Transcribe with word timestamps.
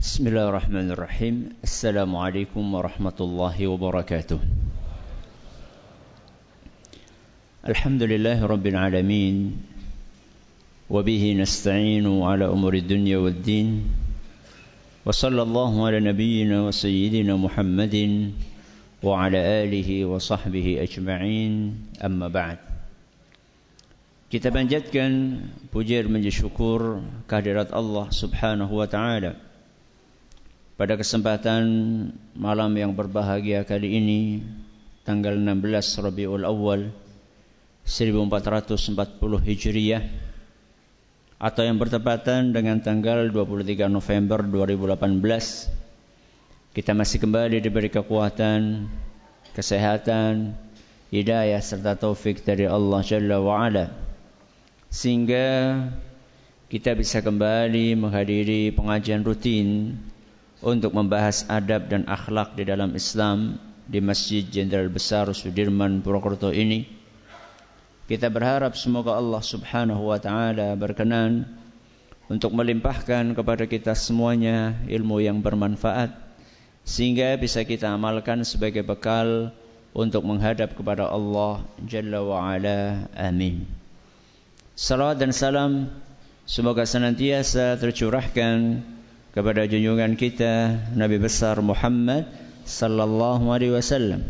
بسم 0.00 0.32
الله 0.32 0.48
الرحمن 0.48 0.90
الرحيم 0.96 1.60
السلام 1.60 2.08
عليكم 2.16 2.64
ورحمة 2.74 3.18
الله 3.20 3.56
وبركاته 3.68 4.40
الحمد 7.68 8.02
لله 8.02 8.38
رب 8.40 8.66
العالمين 8.66 9.36
وبه 10.90 11.24
نستعين 11.36 12.06
على 12.22 12.48
أمور 12.48 12.74
الدنيا 12.74 13.18
والدين 13.18 13.68
وصلى 15.04 15.42
الله 15.42 15.72
على 15.86 16.00
نبينا 16.00 16.56
وسيدنا 16.62 17.36
محمد 17.36 17.96
وعلى 19.04 19.40
آله 19.68 20.04
وصحبه 20.04 20.66
أجمعين 20.80 21.52
أما 22.00 22.28
بعد 22.32 22.58
Kita 24.32 24.48
panjatkan 24.48 25.42
puji 25.68 26.06
dan 26.08 26.24
syukur 26.32 27.04
kehadirat 27.28 27.74
Subhanahu 28.14 28.78
wa 28.80 28.86
taala. 28.88 29.49
Pada 30.80 30.96
kesempatan 30.96 31.60
malam 32.32 32.72
yang 32.72 32.96
berbahagia 32.96 33.68
kali 33.68 34.00
ini, 34.00 34.40
tanggal 35.04 35.36
16 35.36 35.76
Rabiul 36.00 36.48
Awal 36.48 36.88
1440 37.84 38.96
Hijriah 39.44 40.00
atau 41.36 41.68
yang 41.68 41.76
bertepatan 41.76 42.56
dengan 42.56 42.80
tanggal 42.80 43.28
23 43.28 43.92
November 43.92 44.40
2018 44.40 45.20
kita 46.72 46.96
masih 46.96 47.28
kembali 47.28 47.60
diberi 47.60 47.92
kekuatan, 47.92 48.88
kesehatan, 49.52 50.56
hidayah 51.12 51.60
serta 51.60 51.92
taufik 52.00 52.40
dari 52.40 52.64
Allah 52.64 53.04
Jalla 53.04 53.36
wa 53.36 53.68
Ala 53.68 53.92
sehingga 54.88 55.76
kita 56.72 56.96
bisa 56.96 57.20
kembali 57.20 58.00
menghadiri 58.00 58.72
pengajian 58.72 59.20
rutin 59.20 60.00
untuk 60.60 60.92
membahas 60.92 61.48
adab 61.48 61.88
dan 61.88 62.04
akhlak 62.04 62.52
di 62.56 62.68
dalam 62.68 62.92
Islam 62.92 63.56
di 63.88 63.98
Masjid 63.98 64.44
Jenderal 64.44 64.92
Besar 64.92 65.26
Sudirman 65.32 66.04
Purwokerto 66.04 66.52
ini. 66.52 66.84
Kita 68.06 68.28
berharap 68.28 68.76
semoga 68.76 69.16
Allah 69.16 69.40
Subhanahu 69.40 70.12
wa 70.12 70.18
taala 70.20 70.76
berkenan 70.76 71.48
untuk 72.30 72.54
melimpahkan 72.54 73.34
kepada 73.34 73.64
kita 73.66 73.96
semuanya 73.96 74.78
ilmu 74.86 75.18
yang 75.18 75.42
bermanfaat 75.42 76.14
sehingga 76.86 77.34
bisa 77.38 77.66
kita 77.66 77.90
amalkan 77.90 78.42
sebagai 78.46 78.82
bekal 78.82 79.54
untuk 79.90 80.22
menghadap 80.22 80.74
kepada 80.74 81.10
Allah 81.10 81.66
Jalla 81.82 82.22
wa 82.22 82.38
Ala. 82.46 83.10
Amin. 83.18 83.66
Salawat 84.78 85.18
dan 85.18 85.34
salam 85.34 85.90
semoga 86.46 86.86
senantiasa 86.86 87.78
tercurahkan 87.78 88.82
kepada 89.30 89.66
junjungan 89.66 90.18
kita 90.18 90.78
Nabi 90.98 91.22
besar 91.22 91.62
Muhammad 91.62 92.26
sallallahu 92.66 93.50
alaihi 93.50 93.74
wasallam 93.74 94.26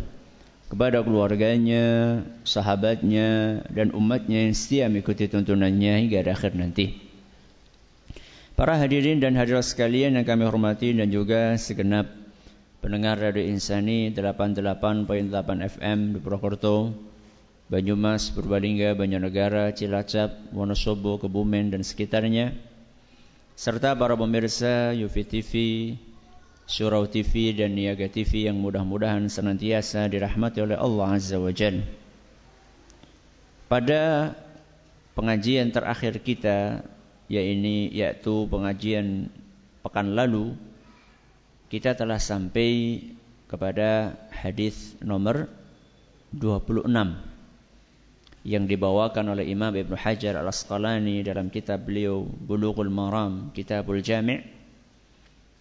kepada 0.70 1.03
keluarganya, 1.03 2.23
sahabatnya 2.47 3.61
dan 3.75 3.91
umatnya 3.91 4.47
yang 4.47 4.55
setia 4.55 4.87
mengikuti 4.87 5.27
tuntunannya 5.27 6.06
hingga 6.06 6.23
akhir 6.31 6.55
nanti. 6.55 6.95
Para 8.55 8.78
hadirin 8.78 9.19
dan 9.19 9.34
hadirat 9.34 9.67
sekalian 9.67 10.15
yang 10.15 10.23
kami 10.23 10.47
hormati 10.47 10.95
dan 10.95 11.11
juga 11.11 11.59
segenap 11.59 12.06
pendengar 12.78 13.19
Radio 13.19 13.43
Insani 13.43 14.15
88.8 14.15 15.27
FM 15.75 15.98
di 16.15 16.19
Purwokerto 16.23 16.95
Banyumas, 17.67 18.31
Purbalingga, 18.31 18.95
Banjarnegara, 18.95 19.75
Cilacap, 19.75 20.55
Wonosobo, 20.55 21.19
Kebumen 21.19 21.75
dan 21.75 21.83
sekitarnya 21.83 22.55
serta 23.61 23.92
para 23.92 24.16
pemirsa 24.16 24.97
Yufi 24.97 25.20
TV, 25.28 25.53
Surau 26.64 27.05
TV 27.05 27.53
dan 27.53 27.77
Niaga 27.77 28.08
TV 28.08 28.48
yang 28.48 28.56
mudah-mudahan 28.56 29.28
senantiasa 29.28 30.08
dirahmati 30.08 30.64
oleh 30.64 30.80
Allah 30.80 31.20
Azza 31.20 31.36
wa 31.36 31.53
Jal. 31.53 31.84
Pada 33.69 34.32
pengajian 35.12 35.76
terakhir 35.76 36.25
kita 36.25 36.88
yaitu 37.28 38.48
pengajian 38.48 39.28
pekan 39.84 40.16
lalu 40.16 40.56
kita 41.69 41.92
telah 41.92 42.16
sampai 42.16 43.04
kepada 43.44 44.16
hadis 44.32 44.97
nomor 45.04 45.53
26 46.32 46.88
yang 48.41 48.65
dibawakan 48.65 49.37
oleh 49.37 49.45
Imam 49.53 49.73
Ibn 49.73 49.93
Hajar 50.01 50.41
Al-Asqalani 50.41 51.21
dalam 51.21 51.53
kitab 51.53 51.84
beliau 51.84 52.25
Bulughul 52.25 52.89
Maram, 52.89 53.53
Kitabul 53.53 54.01
Jami' 54.01 54.41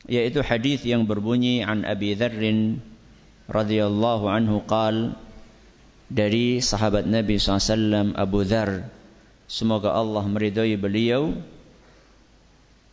yaitu 0.08 0.40
hadis 0.40 0.88
yang 0.88 1.04
berbunyi 1.04 1.60
an 1.66 1.84
Abi 1.84 2.16
Dzar 2.16 2.32
radhiyallahu 3.50 4.26
anhu 4.32 4.64
qal 4.64 5.18
dari 6.08 6.64
sahabat 6.64 7.04
Nabi 7.04 7.36
SAW 7.36 8.16
Abu 8.16 8.48
Dzar 8.48 8.88
semoga 9.50 9.92
Allah 9.92 10.24
meridhai 10.24 10.80
beliau. 10.80 11.36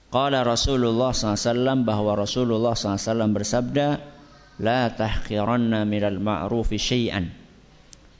Qala 0.07 0.47
Rasulullah 0.47 1.13
SAW 1.13 1.83
bahwa 1.83 2.15
Rasulullah 2.17 2.73
SAW 2.73 3.27
bersabda 3.35 4.01
la 4.63 4.89
tahqiranna 4.89 5.85
minal 5.85 6.23
ma'rufi 6.23 6.81
syai'an 6.81 7.46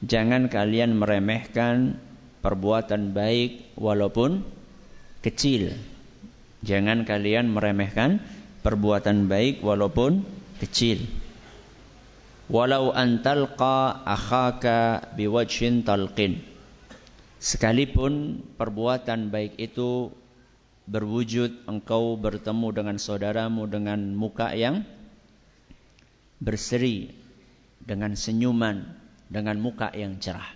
Jangan 0.05 0.53
kalian 0.53 1.01
meremehkan 1.01 1.97
perbuatan 2.45 3.17
baik 3.17 3.73
walaupun 3.81 4.45
kecil. 5.25 5.73
Jangan 6.61 7.09
kalian 7.09 7.49
meremehkan 7.49 8.21
perbuatan 8.61 9.25
baik 9.31 9.65
walaupun 9.65 10.21
kecil. 10.61 11.01
Walau 12.53 12.93
antalqa 12.93 14.05
akhaka 14.05 15.11
biwajhin 15.17 15.83
talqin. 15.83 16.45
Sekalipun 17.41 18.45
perbuatan 18.61 19.33
baik 19.33 19.57
itu 19.57 20.13
berwujud 20.87 21.67
engkau 21.67 22.15
bertemu 22.15 22.69
dengan 22.71 22.97
saudaramu 23.01 23.67
dengan 23.67 24.15
muka 24.15 24.55
yang 24.55 24.87
berseri 26.39 27.11
dengan 27.83 28.15
senyuman 28.15 29.06
dengan 29.27 29.59
muka 29.59 29.91
yang 29.95 30.19
cerah. 30.23 30.47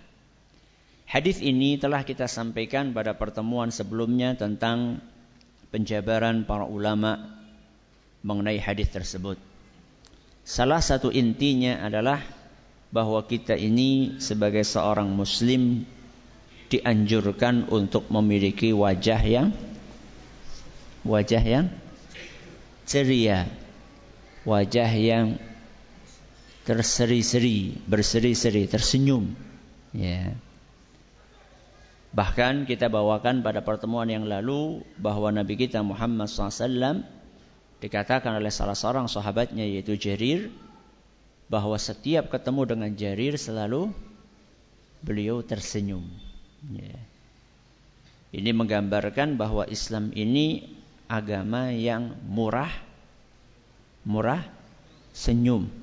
Hadis 1.11 1.43
ini 1.43 1.75
telah 1.75 2.07
kita 2.07 2.31
sampaikan 2.31 2.95
pada 2.95 3.11
pertemuan 3.19 3.67
sebelumnya 3.67 4.39
tentang 4.39 5.03
penjabaran 5.67 6.47
para 6.47 6.63
ulama 6.63 7.35
mengenai 8.23 8.55
hadis 8.63 8.87
tersebut. 8.87 9.35
Salah 10.47 10.79
satu 10.79 11.11
intinya 11.11 11.83
adalah 11.83 12.23
bahwa 12.95 13.23
kita 13.27 13.59
ini 13.59 14.19
sebagai 14.23 14.63
seorang 14.63 15.11
muslim 15.11 15.83
dianjurkan 16.71 17.67
untuk 17.67 18.07
memiliki 18.07 18.71
wajah 18.71 19.19
yang 19.19 19.51
wajah 21.03 21.43
yang 21.43 21.65
ceria, 22.87 23.51
wajah 24.47 24.91
yang 24.95 25.39
terseri-seri, 26.71 27.75
berseri-seri, 27.83 28.63
tersenyum. 28.63 29.35
Ya. 29.91 30.39
Bahkan 32.15 32.63
kita 32.63 32.87
bawakan 32.87 33.43
pada 33.43 33.59
pertemuan 33.59 34.07
yang 34.07 34.23
lalu 34.23 34.79
bahwa 34.95 35.35
Nabi 35.35 35.59
kita 35.59 35.83
Muhammad 35.83 36.31
SAW 36.31 37.03
dikatakan 37.83 38.39
oleh 38.39 38.47
salah 38.47 38.79
seorang 38.79 39.11
sahabatnya 39.11 39.67
yaitu 39.67 39.99
Jarir 39.99 40.47
bahwa 41.51 41.75
setiap 41.75 42.31
ketemu 42.31 42.63
dengan 42.63 42.91
Jarir 42.95 43.35
selalu 43.35 43.91
beliau 45.03 45.43
tersenyum. 45.43 46.07
Ya. 46.71 46.95
Ini 48.31 48.55
menggambarkan 48.55 49.35
bahwa 49.35 49.67
Islam 49.67 50.15
ini 50.15 50.71
agama 51.11 51.75
yang 51.75 52.15
murah, 52.31 52.71
murah, 54.07 54.47
senyum. 55.11 55.80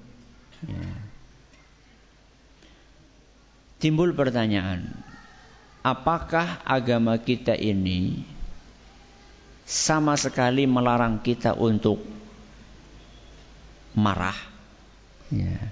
Ya. 0.66 0.90
Timbul 3.78 4.10
pertanyaan, 4.10 4.90
apakah 5.86 6.58
agama 6.66 7.14
kita 7.22 7.54
ini 7.54 8.26
sama 9.62 10.18
sekali 10.18 10.66
melarang 10.66 11.22
kita 11.22 11.54
untuk 11.54 12.02
marah? 13.94 14.34
Ya. 15.30 15.70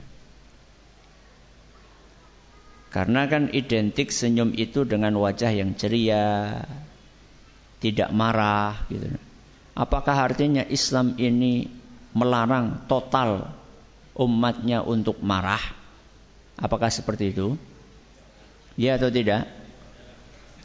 Karena 2.95 3.27
kan 3.27 3.51
identik 3.51 4.15
senyum 4.15 4.55
itu 4.55 4.87
dengan 4.87 5.19
wajah 5.19 5.51
yang 5.51 5.75
ceria, 5.75 6.63
tidak 7.83 8.09
marah 8.15 8.87
gitu. 8.89 9.19
Apakah 9.77 10.31
artinya 10.31 10.65
Islam 10.65 11.19
ini 11.21 11.69
melarang 12.17 12.89
total 12.89 13.53
umatnya 14.17 14.81
untuk 14.81 15.21
marah? 15.21 15.61
Apakah 16.57 16.89
seperti 16.89 17.37
itu? 17.37 17.61
Ya 18.81 18.97
atau 18.97 19.13
tidak? 19.13 19.45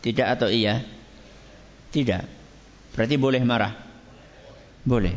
Tidak 0.01 0.27
atau 0.27 0.48
iya? 0.48 0.81
Tidak. 1.92 2.24
Berarti 2.95 3.15
boleh 3.19 3.44
marah? 3.44 3.75
Boleh. 4.88 5.15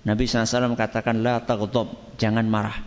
Nabi 0.00 0.24
SAW 0.24 0.74
katakan 0.80 1.20
la 1.20 1.44
taghdab, 1.44 2.16
jangan 2.16 2.48
marah. 2.48 2.80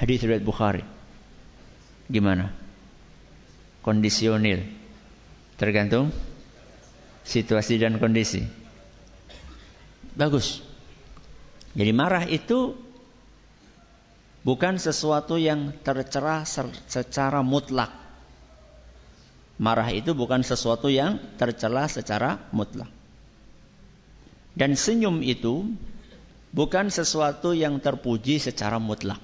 Hadis 0.00 0.24
riwayat 0.24 0.40
Bukhari. 0.40 0.80
Gimana? 2.08 2.56
Kondisionil. 3.84 4.64
Tergantung 5.60 6.08
situasi 7.20 7.76
dan 7.76 8.00
kondisi. 8.00 8.48
Bagus. 10.16 10.69
Jadi 11.70 11.92
marah 11.94 12.26
itu 12.26 12.74
bukan 14.42 14.80
sesuatu 14.80 15.38
yang 15.38 15.70
tercerah 15.86 16.42
secara 16.90 17.40
mutlak. 17.46 17.92
Marah 19.60 19.92
itu 19.92 20.16
bukan 20.16 20.40
sesuatu 20.40 20.88
yang 20.88 21.20
tercela 21.36 21.84
secara 21.84 22.40
mutlak. 22.50 22.88
Dan 24.56 24.74
senyum 24.74 25.20
itu 25.20 25.68
bukan 26.50 26.90
sesuatu 26.90 27.52
yang 27.54 27.78
terpuji 27.78 28.40
secara 28.40 28.80
mutlak. 28.80 29.20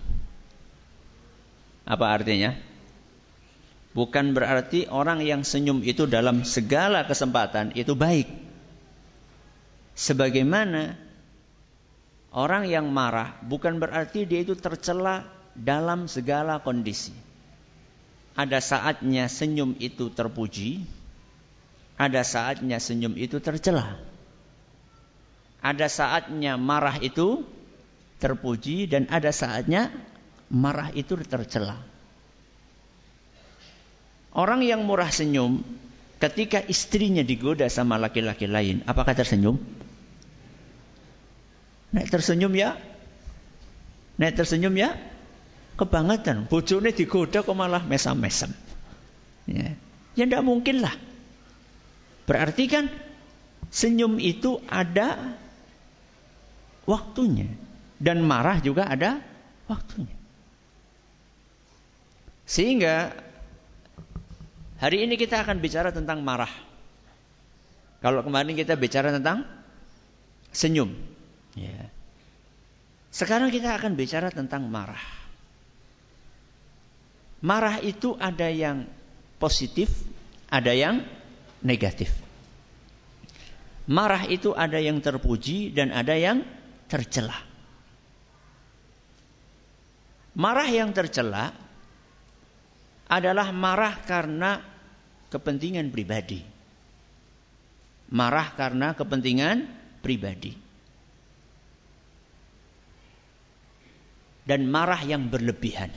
Apa 1.88 2.20
artinya? 2.20 2.54
Bukan 3.96 4.36
berarti 4.36 4.84
orang 4.92 5.24
yang 5.24 5.40
senyum 5.40 5.80
itu 5.80 6.04
dalam 6.04 6.44
segala 6.44 7.08
kesempatan 7.08 7.72
itu 7.72 7.96
baik. 7.96 8.28
Sebagaimana 9.96 11.05
orang 12.36 12.68
yang 12.68 12.92
marah 12.92 13.40
bukan 13.40 13.80
berarti 13.80 14.28
dia 14.28 14.44
itu 14.44 14.52
tercela 14.52 15.24
dalam 15.56 16.04
segala 16.04 16.60
kondisi. 16.60 17.16
Ada 18.36 18.60
saatnya 18.60 19.32
senyum 19.32 19.72
itu 19.80 20.12
terpuji, 20.12 20.84
ada 21.96 22.20
saatnya 22.20 22.76
senyum 22.76 23.16
itu 23.16 23.40
tercela. 23.40 23.96
Ada 25.64 25.88
saatnya 25.88 26.60
marah 26.60 27.00
itu 27.00 27.48
terpuji 28.20 28.84
dan 28.92 29.08
ada 29.08 29.32
saatnya 29.32 29.88
marah 30.52 30.92
itu 30.92 31.16
tercela. 31.24 31.80
Orang 34.36 34.60
yang 34.60 34.84
murah 34.84 35.08
senyum 35.08 35.64
ketika 36.20 36.60
istrinya 36.68 37.24
digoda 37.24 37.72
sama 37.72 37.96
laki-laki 37.96 38.44
lain, 38.44 38.84
apakah 38.84 39.16
tersenyum? 39.16 39.56
Nek 41.96 42.12
tersenyum 42.12 42.52
ya? 42.52 42.76
Nek 44.20 44.36
tersenyum 44.36 44.76
ya? 44.76 44.92
kebangetan. 45.76 46.48
Bojone 46.48 46.90
digoda 46.90 47.44
kok 47.44 47.56
malah 47.56 47.84
mesam-mesam. 47.84 48.50
Ya. 49.46 49.76
ya 50.16 50.24
tidak 50.24 50.42
mungkin 50.42 50.82
lah. 50.82 50.96
Berarti 52.26 52.66
kan 52.66 52.90
senyum 53.70 54.18
itu 54.18 54.58
ada 54.66 55.36
waktunya. 56.88 57.46
Dan 57.96 58.24
marah 58.24 58.60
juga 58.60 58.88
ada 58.88 59.20
waktunya. 59.70 60.12
Sehingga 62.44 63.14
hari 64.80 65.06
ini 65.06 65.16
kita 65.16 65.40
akan 65.44 65.60
bicara 65.62 65.94
tentang 65.94 66.20
marah. 66.20 66.50
Kalau 68.04 68.20
kemarin 68.20 68.52
kita 68.52 68.76
bicara 68.76 69.08
tentang 69.14 69.48
senyum. 70.52 70.92
Ya. 71.56 71.88
Sekarang 73.08 73.48
kita 73.48 73.72
akan 73.72 73.96
bicara 73.96 74.28
tentang 74.28 74.68
marah. 74.68 75.00
Marah 77.40 77.80
itu 77.80 78.12
ada 78.20 78.52
yang 78.52 78.84
positif, 79.40 79.88
ada 80.52 80.76
yang 80.76 81.00
negatif. 81.64 82.12
Marah 83.88 84.28
itu 84.28 84.52
ada 84.52 84.76
yang 84.76 85.00
terpuji 85.00 85.72
dan 85.72 85.94
ada 85.96 86.12
yang 86.12 86.44
tercela. 86.90 87.38
Marah 90.36 90.68
yang 90.68 90.92
tercela 90.92 91.56
adalah 93.08 93.54
marah 93.54 93.96
karena 94.04 94.60
kepentingan 95.30 95.88
pribadi. 95.88 96.42
Marah 98.12 98.52
karena 98.52 98.92
kepentingan 98.92 99.64
pribadi. 100.02 100.65
Dan 104.46 104.70
marah 104.70 105.02
yang 105.02 105.26
berlebihan 105.26 105.90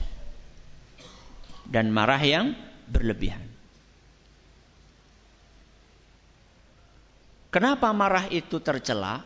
dan 1.70 1.94
marah 1.94 2.18
yang 2.18 2.58
berlebihan. 2.90 3.46
Kenapa 7.54 7.94
marah 7.94 8.26
itu 8.30 8.58
tercela? 8.58 9.22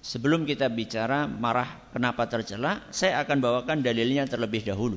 Sebelum 0.00 0.48
kita 0.48 0.72
bicara 0.72 1.28
marah 1.28 1.76
kenapa 1.92 2.24
tercela, 2.24 2.80
saya 2.88 3.20
akan 3.20 3.36
bawakan 3.40 3.84
dalilnya 3.84 4.24
terlebih 4.24 4.64
dahulu. 4.64 4.96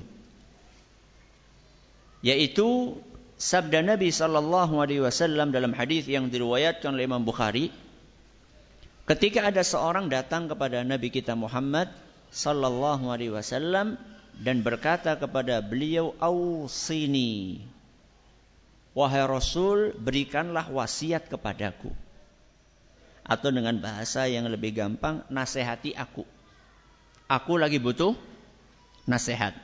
Yaitu 2.23 2.95
sabda 3.35 3.83
Nabi 3.83 4.15
sallallahu 4.15 4.79
alaihi 4.79 5.03
wasallam 5.03 5.51
dalam 5.51 5.75
hadis 5.75 6.07
yang 6.07 6.31
diriwayatkan 6.31 6.95
oleh 6.95 7.03
Imam 7.03 7.27
Bukhari 7.27 7.67
ketika 9.03 9.43
ada 9.43 9.59
seorang 9.59 10.07
datang 10.07 10.47
kepada 10.47 10.87
Nabi 10.87 11.11
kita 11.11 11.35
Muhammad 11.35 11.91
sallallahu 12.33 13.13
alaihi 13.13 13.30
wasallam 13.30 14.01
dan 14.41 14.65
berkata 14.65 15.13
kepada 15.13 15.62
beliau 15.62 16.18
ausini 16.18 17.62
wahai 18.97 19.25
rasul 19.30 19.94
berikanlah 19.94 20.69
wasiat 20.69 21.30
kepadaku. 21.30 21.94
Atau 23.24 23.56
dengan 23.56 23.80
bahasa 23.80 24.27
yang 24.27 24.51
lebih 24.51 24.75
gampang 24.75 25.24
nasihati 25.31 25.95
aku. 25.95 26.27
Aku 27.31 27.56
lagi 27.56 27.80
butuh 27.80 28.19
nasihat. 29.07 29.56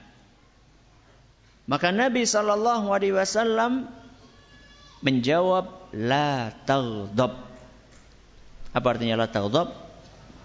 Maka 1.67 1.91
Nabi 1.91 2.23
Shallallahu 2.23 2.87
Alaihi 2.87 3.13
Wasallam 3.13 3.91
menjawab 5.03 5.91
la 5.91 6.55
taghdab. 6.63 7.35
Apa 8.71 8.87
artinya 8.95 9.19
la 9.19 9.27
taghdab? 9.27 9.75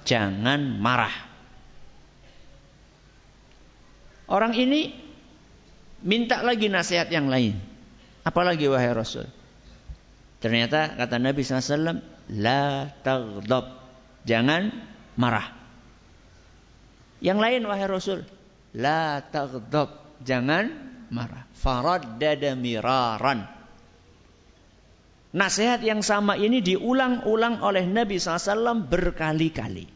Jangan 0.05 0.83
marah 0.83 1.34
Orang 4.25 4.57
ini 4.57 4.97
minta 6.01 6.41
lagi 6.41 6.73
nasihat 6.73 7.13
yang 7.13 7.29
lain. 7.29 7.61
Apalagi 8.25 8.69
wahai 8.73 8.93
Rasul. 8.97 9.29
Ternyata 10.41 10.97
kata 10.97 11.17
Nabi 11.21 11.41
SAW, 11.45 12.01
La 12.33 12.89
taghdab. 13.05 13.85
Jangan 14.25 14.73
marah. 15.21 15.53
Yang 17.21 17.39
lain 17.41 17.63
wahai 17.69 17.89
Rasul, 17.89 18.25
La 18.73 19.21
taghdab. 19.21 20.21
Jangan 20.25 20.73
marah. 21.13 21.45
Faraddada 21.53 22.57
miraran. 22.57 23.45
Nasihat 25.35 25.85
yang 25.85 26.01
sama 26.01 26.39
ini 26.39 26.65
diulang-ulang 26.65 27.61
oleh 27.61 27.85
Nabi 27.85 28.17
SAW 28.23 28.87
berkali-kali. 28.87 29.91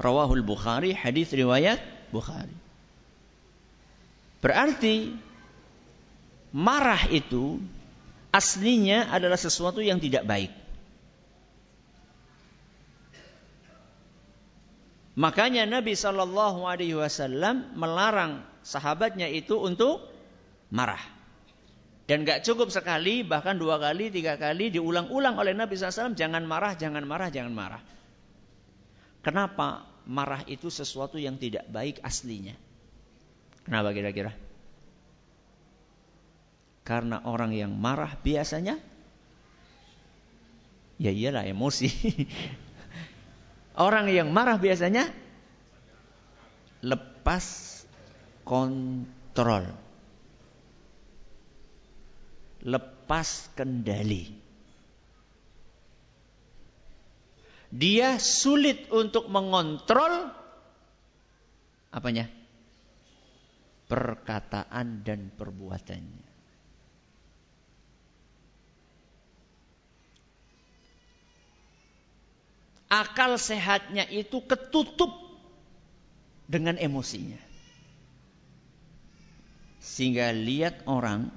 Rawahul 0.00 0.46
Bukhari, 0.46 0.96
hadis 0.96 1.34
riwayat 1.34 1.91
Bukhari. 2.12 2.54
Berarti 4.44 5.16
marah 6.52 7.08
itu 7.08 7.58
aslinya 8.28 9.08
adalah 9.08 9.40
sesuatu 9.40 9.80
yang 9.80 9.96
tidak 9.96 10.28
baik. 10.28 10.52
Makanya 15.12 15.68
Nabi 15.68 15.92
Shallallahu 15.92 16.64
Alaihi 16.64 16.96
Wasallam 16.96 17.76
melarang 17.76 18.44
sahabatnya 18.64 19.28
itu 19.28 19.60
untuk 19.60 20.08
marah. 20.72 21.00
Dan 22.08 22.26
gak 22.26 22.42
cukup 22.42 22.72
sekali, 22.72 23.22
bahkan 23.22 23.60
dua 23.60 23.78
kali, 23.78 24.10
tiga 24.10 24.34
kali 24.40 24.74
diulang-ulang 24.74 25.38
oleh 25.38 25.54
Nabi 25.54 25.78
SAW. 25.78 26.18
Jangan 26.18 26.42
marah, 26.42 26.74
jangan 26.74 27.04
marah, 27.06 27.30
jangan 27.30 27.54
marah. 27.54 27.82
Kenapa? 29.22 29.86
Marah 30.06 30.42
itu 30.50 30.68
sesuatu 30.68 31.18
yang 31.18 31.38
tidak 31.38 31.66
baik 31.70 32.02
aslinya. 32.02 32.54
Kenapa 33.62 33.94
kira-kira? 33.94 34.34
Karena 36.82 37.22
orang 37.22 37.54
yang 37.54 37.70
marah 37.70 38.18
biasanya 38.18 38.78
ya 40.98 41.10
iyalah 41.14 41.46
emosi. 41.46 41.88
orang 43.86 44.10
yang 44.10 44.34
marah 44.34 44.58
biasanya 44.58 45.10
lepas 46.82 47.46
kontrol. 48.42 49.70
Lepas 52.62 53.50
kendali. 53.54 54.30
Dia 57.72 58.20
sulit 58.20 58.92
untuk 58.92 59.32
mengontrol 59.32 60.28
apanya? 61.88 62.28
Perkataan 63.88 65.04
dan 65.04 65.32
perbuatannya. 65.32 66.32
akal 72.92 73.40
sehatnya 73.40 74.04
itu 74.12 74.44
ketutup 74.44 75.08
dengan 76.44 76.76
emosinya. 76.76 77.40
Sehingga 79.80 80.28
lihat 80.36 80.84
orang, 80.84 81.32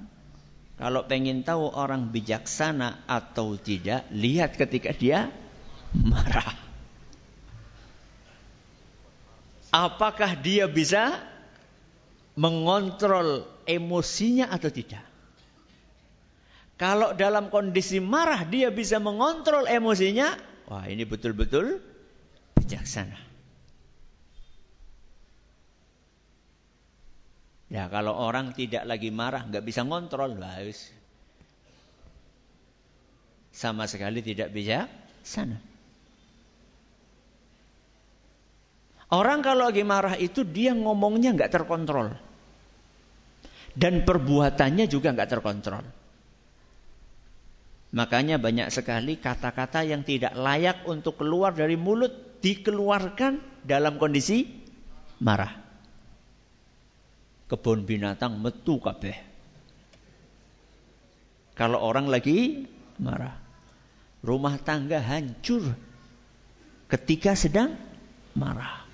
kalau 0.75 1.07
pengen 1.07 1.47
tahu 1.47 1.71
orang 1.71 2.11
bijaksana 2.11 3.07
atau 3.07 3.55
tidak, 3.55 4.03
lihat 4.11 4.59
ketika 4.59 4.91
dia 4.91 5.31
marah. 6.03 6.51
Apakah 9.75 10.39
dia 10.39 10.71
bisa 10.71 11.19
mengontrol 12.39 13.43
emosinya 13.67 14.47
atau 14.51 14.71
tidak? 14.71 15.03
Kalau 16.75 17.15
dalam 17.15 17.47
kondisi 17.47 18.03
marah 18.03 18.43
dia 18.43 18.67
bisa 18.71 18.99
mengontrol 18.99 19.67
emosinya, 19.67 20.35
wah 20.67 20.87
ini 20.87 21.07
betul-betul 21.07 21.79
bijaksana. 22.59 23.15
Ya 27.71 27.91
kalau 27.91 28.15
orang 28.15 28.55
tidak 28.55 28.87
lagi 28.87 29.11
marah, 29.11 29.43
nggak 29.43 29.65
bisa 29.65 29.83
ngontrol, 29.83 30.39
harus 30.39 30.91
sama 33.55 33.87
sekali 33.87 34.19
tidak 34.19 34.51
bisa 34.51 34.91
sana. 35.23 35.74
Orang 39.13 39.45
kalau 39.45 39.69
lagi 39.69 39.85
marah 39.85 40.17
itu 40.17 40.41
dia 40.41 40.73
ngomongnya 40.73 41.37
nggak 41.37 41.53
terkontrol 41.53 42.17
dan 43.75 44.07
perbuatannya 44.07 44.87
juga 44.87 45.11
nggak 45.11 45.29
terkontrol. 45.29 45.85
Makanya 47.95 48.41
banyak 48.41 48.71
sekali 48.71 49.19
kata-kata 49.19 49.87
yang 49.87 50.03
tidak 50.03 50.35
layak 50.35 50.83
untuk 50.87 51.19
keluar 51.19 51.55
dari 51.55 51.79
mulut 51.79 52.41
dikeluarkan 52.43 53.63
dalam 53.63 53.95
kondisi 53.99 54.47
marah. 55.23 55.63
Kebun 57.45 57.85
binatang 57.85 58.41
metu 58.41 58.81
kabeh. 58.81 59.15
Kalau 61.55 61.79
orang 61.79 62.11
lagi 62.11 62.67
marah. 62.99 63.37
Rumah 64.25 64.57
tangga 64.65 64.97
hancur 64.97 65.77
ketika 66.89 67.37
sedang 67.37 67.77
marah. 68.33 68.84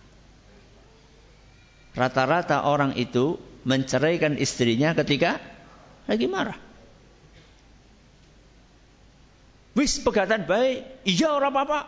Rata-rata 1.91 2.63
orang 2.63 2.95
itu 2.95 3.35
menceraikan 3.67 4.39
istrinya 4.39 4.95
ketika 4.95 5.37
lagi 6.07 6.25
marah. 6.25 6.57
Wis 9.71 10.03
pegatan 10.03 10.43
baik, 10.43 11.07
iya 11.07 11.31
orang 11.31 11.51
apa-apa. 11.55 11.79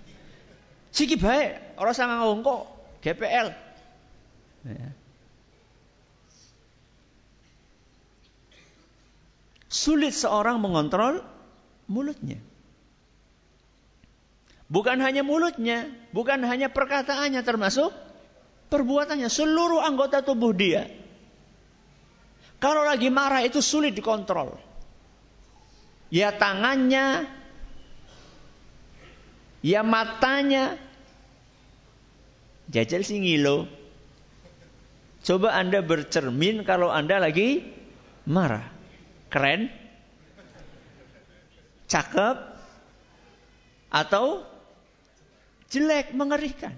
Siki 0.96 1.20
baik, 1.20 1.76
orang 1.76 1.94
sangat 1.96 2.16
ngongko, 2.22 2.64
GPL. 3.04 3.48
Ya. 4.64 4.88
Sulit 9.68 10.14
seorang 10.16 10.62
mengontrol 10.62 11.20
mulutnya. 11.90 12.40
Bukan 14.72 14.96
hanya 15.04 15.20
mulutnya, 15.20 15.92
bukan 16.16 16.40
hanya 16.46 16.72
perkataannya 16.72 17.42
termasuk 17.44 17.92
perbuatannya, 18.74 19.30
seluruh 19.30 19.78
anggota 19.78 20.26
tubuh 20.26 20.50
dia. 20.50 20.90
Kalau 22.58 22.82
lagi 22.82 23.06
marah 23.14 23.46
itu 23.46 23.62
sulit 23.62 23.94
dikontrol 23.94 24.74
ya 26.14 26.30
tangannya, 26.30 27.26
ya 29.66 29.82
matanya. 29.82 30.78
Jajal 32.70 33.02
sih 33.02 33.18
ngilo. 33.18 33.66
Coba 35.26 35.58
Anda 35.58 35.82
bercermin 35.82 36.62
kalau 36.62 36.88
Anda 36.88 37.18
lagi 37.18 37.66
marah. 38.24 38.70
Keren? 39.28 39.68
Cakep? 41.90 42.36
Atau 43.92 44.46
jelek, 45.68 46.16
mengerikan? 46.16 46.72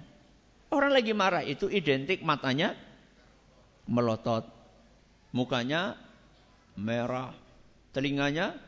Orang 0.77 0.93
lagi 0.93 1.17
marah 1.17 1.41
itu 1.41 1.73
identik 1.73 2.21
matanya 2.21 2.77
melotot. 3.89 4.45
Mukanya 5.33 5.97
merah. 6.77 7.33
Telinganya 7.97 8.61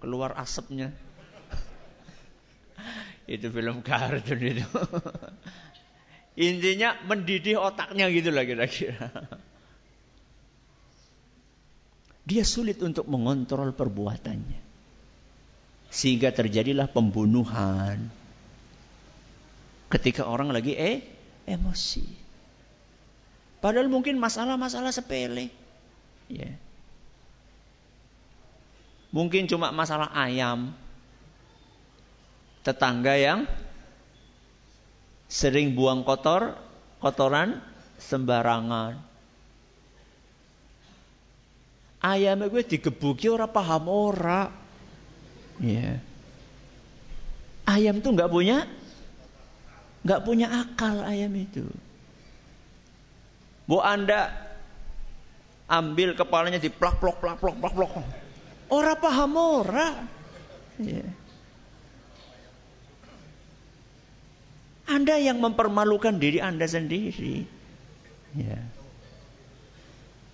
keluar 0.00 0.32
asapnya. 0.40 0.88
itu 3.28 3.44
film 3.52 3.84
kartun 3.84 4.40
itu. 4.40 4.64
Intinya 6.48 6.96
mendidih 7.04 7.60
otaknya 7.60 8.08
gitu 8.08 8.32
lah 8.32 8.48
kira-kira. 8.48 9.12
Dia 12.32 12.40
sulit 12.40 12.80
untuk 12.80 13.04
mengontrol 13.04 13.76
perbuatannya. 13.76 14.64
Sehingga 15.92 16.32
terjadilah 16.32 16.88
pembunuhan. 16.88 18.21
Ketika 19.92 20.24
orang 20.24 20.48
lagi 20.48 20.72
eh 20.72 21.04
emosi. 21.44 22.04
Padahal 23.60 23.92
mungkin 23.92 24.16
masalah-masalah 24.16 24.88
sepele. 24.88 25.52
Ya. 26.32 26.50
Mungkin 29.12 29.44
cuma 29.44 29.68
masalah 29.70 30.08
ayam. 30.16 30.72
Tetangga 32.64 33.20
yang 33.20 33.44
sering 35.28 35.76
buang 35.76 36.02
kotor, 36.08 36.56
kotoran 36.98 37.60
sembarangan. 38.00 38.96
Ayam 42.02 42.42
gue 42.50 42.62
digebuki 42.66 43.30
ora 43.30 43.46
paham 43.46 43.86
ora. 43.86 44.50
Ya. 45.62 46.02
Ayam 47.68 48.02
tuh 48.02 48.10
nggak 48.16 48.32
punya 48.32 48.66
nggak 50.02 50.22
punya 50.26 50.50
akal 50.50 51.02
ayam 51.06 51.32
itu. 51.34 51.66
Bu 53.66 53.78
Anda 53.78 54.30
ambil 55.70 56.18
kepalanya 56.18 56.58
diplak 56.58 56.98
plok 56.98 57.22
plak 57.22 57.38
plok 57.38 57.56
plak 57.62 57.74
plok. 57.74 57.92
Ora 58.68 58.94
paham 58.98 59.32
ora. 59.38 59.88
Ya. 60.82 61.06
Anda 64.92 65.16
yang 65.16 65.40
mempermalukan 65.40 66.18
diri 66.20 66.42
Anda 66.42 66.66
sendiri. 66.68 67.48
Ya. 68.36 68.60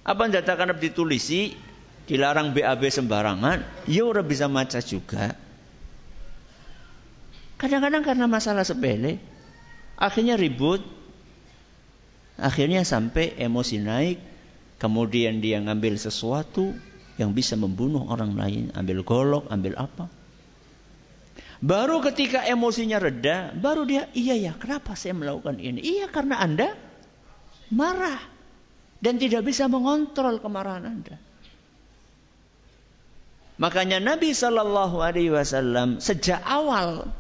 Apa 0.09 0.25
data 0.33 0.57
karena 0.57 0.73
ditulisi 0.73 1.53
dilarang 2.09 2.57
BAB 2.57 2.89
sembarangan, 2.89 3.85
ya 3.85 4.03
ora 4.09 4.25
bisa 4.25 4.49
maca 4.49 4.81
juga. 4.81 5.37
Kadang-kadang 7.61 8.01
karena 8.01 8.25
masalah 8.25 8.65
sepele, 8.65 9.21
akhirnya 9.99 10.39
ribut, 10.39 10.81
akhirnya 12.39 12.87
sampai 12.87 13.35
emosi 13.35 13.83
naik, 13.83 14.19
kemudian 14.79 15.43
dia 15.43 15.59
ngambil 15.59 15.99
sesuatu, 15.99 16.73
yang 17.19 17.35
bisa 17.35 17.59
membunuh 17.59 18.07
orang 18.07 18.39
lain, 18.39 18.71
ambil 18.79 19.03
golok, 19.03 19.45
ambil 19.51 19.75
apa. 19.75 20.07
Baru 21.59 21.99
ketika 21.99 22.47
emosinya 22.47 23.03
reda, 23.03 23.51
baru 23.51 23.83
dia, 23.83 24.07
iya 24.15 24.39
ya, 24.39 24.53
kenapa 24.55 24.95
saya 24.95 25.19
melakukan 25.19 25.59
ini? 25.59 25.83
Iya 25.83 26.07
karena 26.07 26.39
Anda 26.39 26.79
marah 27.75 28.23
dan 29.03 29.19
tidak 29.19 29.43
bisa 29.43 29.67
mengontrol 29.67 30.39
kemarahan 30.39 30.87
Anda. 30.87 31.19
Makanya 33.59 33.99
Nabi 33.99 34.31
Shallallahu 34.31 35.03
Alaihi 35.03 35.35
Wasallam 35.35 35.99
sejak 35.99 36.39
awal 36.47 37.11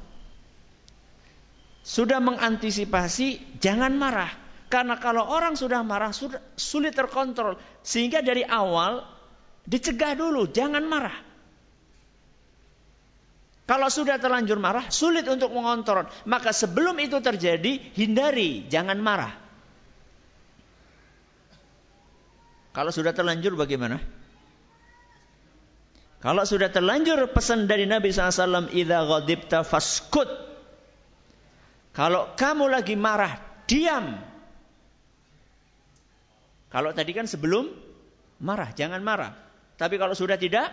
sudah 1.88 2.21
mengantisipasi 2.21 3.57
jangan 3.64 3.97
marah 3.97 4.28
karena 4.68 5.00
kalau 5.00 5.25
orang 5.25 5.57
sudah 5.57 5.80
marah 5.80 6.12
sudah 6.12 6.45
sulit 6.61 6.92
terkontrol 6.92 7.57
sehingga 7.80 8.21
dari 8.21 8.45
awal 8.45 9.16
Dicegah 9.68 10.16
dulu, 10.16 10.49
jangan 10.49 10.80
marah. 10.88 11.12
Kalau 13.68 13.92
sudah 13.92 14.16
terlanjur 14.16 14.57
marah, 14.57 14.88
sulit 14.88 15.28
untuk 15.28 15.52
mengontrol. 15.52 16.09
Maka 16.25 16.57
sebelum 16.57 16.97
itu 17.04 17.21
terjadi, 17.21 17.92
hindari, 17.92 18.64
jangan 18.73 18.97
marah. 18.97 19.37
Kalau 22.73 22.88
sudah 22.88 23.12
terlanjur 23.12 23.61
bagaimana? 23.61 24.00
Kalau 26.25 26.49
sudah 26.49 26.73
terlanjur 26.73 27.28
pesan 27.37 27.68
dari 27.68 27.85
Nabi 27.85 28.09
SAW, 28.09 28.73
Iza 28.73 29.04
ghadibta 29.04 29.68
faskut. 29.68 30.48
Kalau 31.99 32.38
kamu 32.38 32.71
lagi 32.71 32.95
marah, 32.95 33.35
diam. 33.67 34.23
Kalau 36.71 36.95
tadi 36.95 37.11
kan 37.11 37.26
sebelum 37.26 37.75
marah, 38.38 38.71
jangan 38.71 39.02
marah. 39.02 39.35
Tapi 39.75 39.99
kalau 39.99 40.14
sudah 40.14 40.38
tidak 40.38 40.71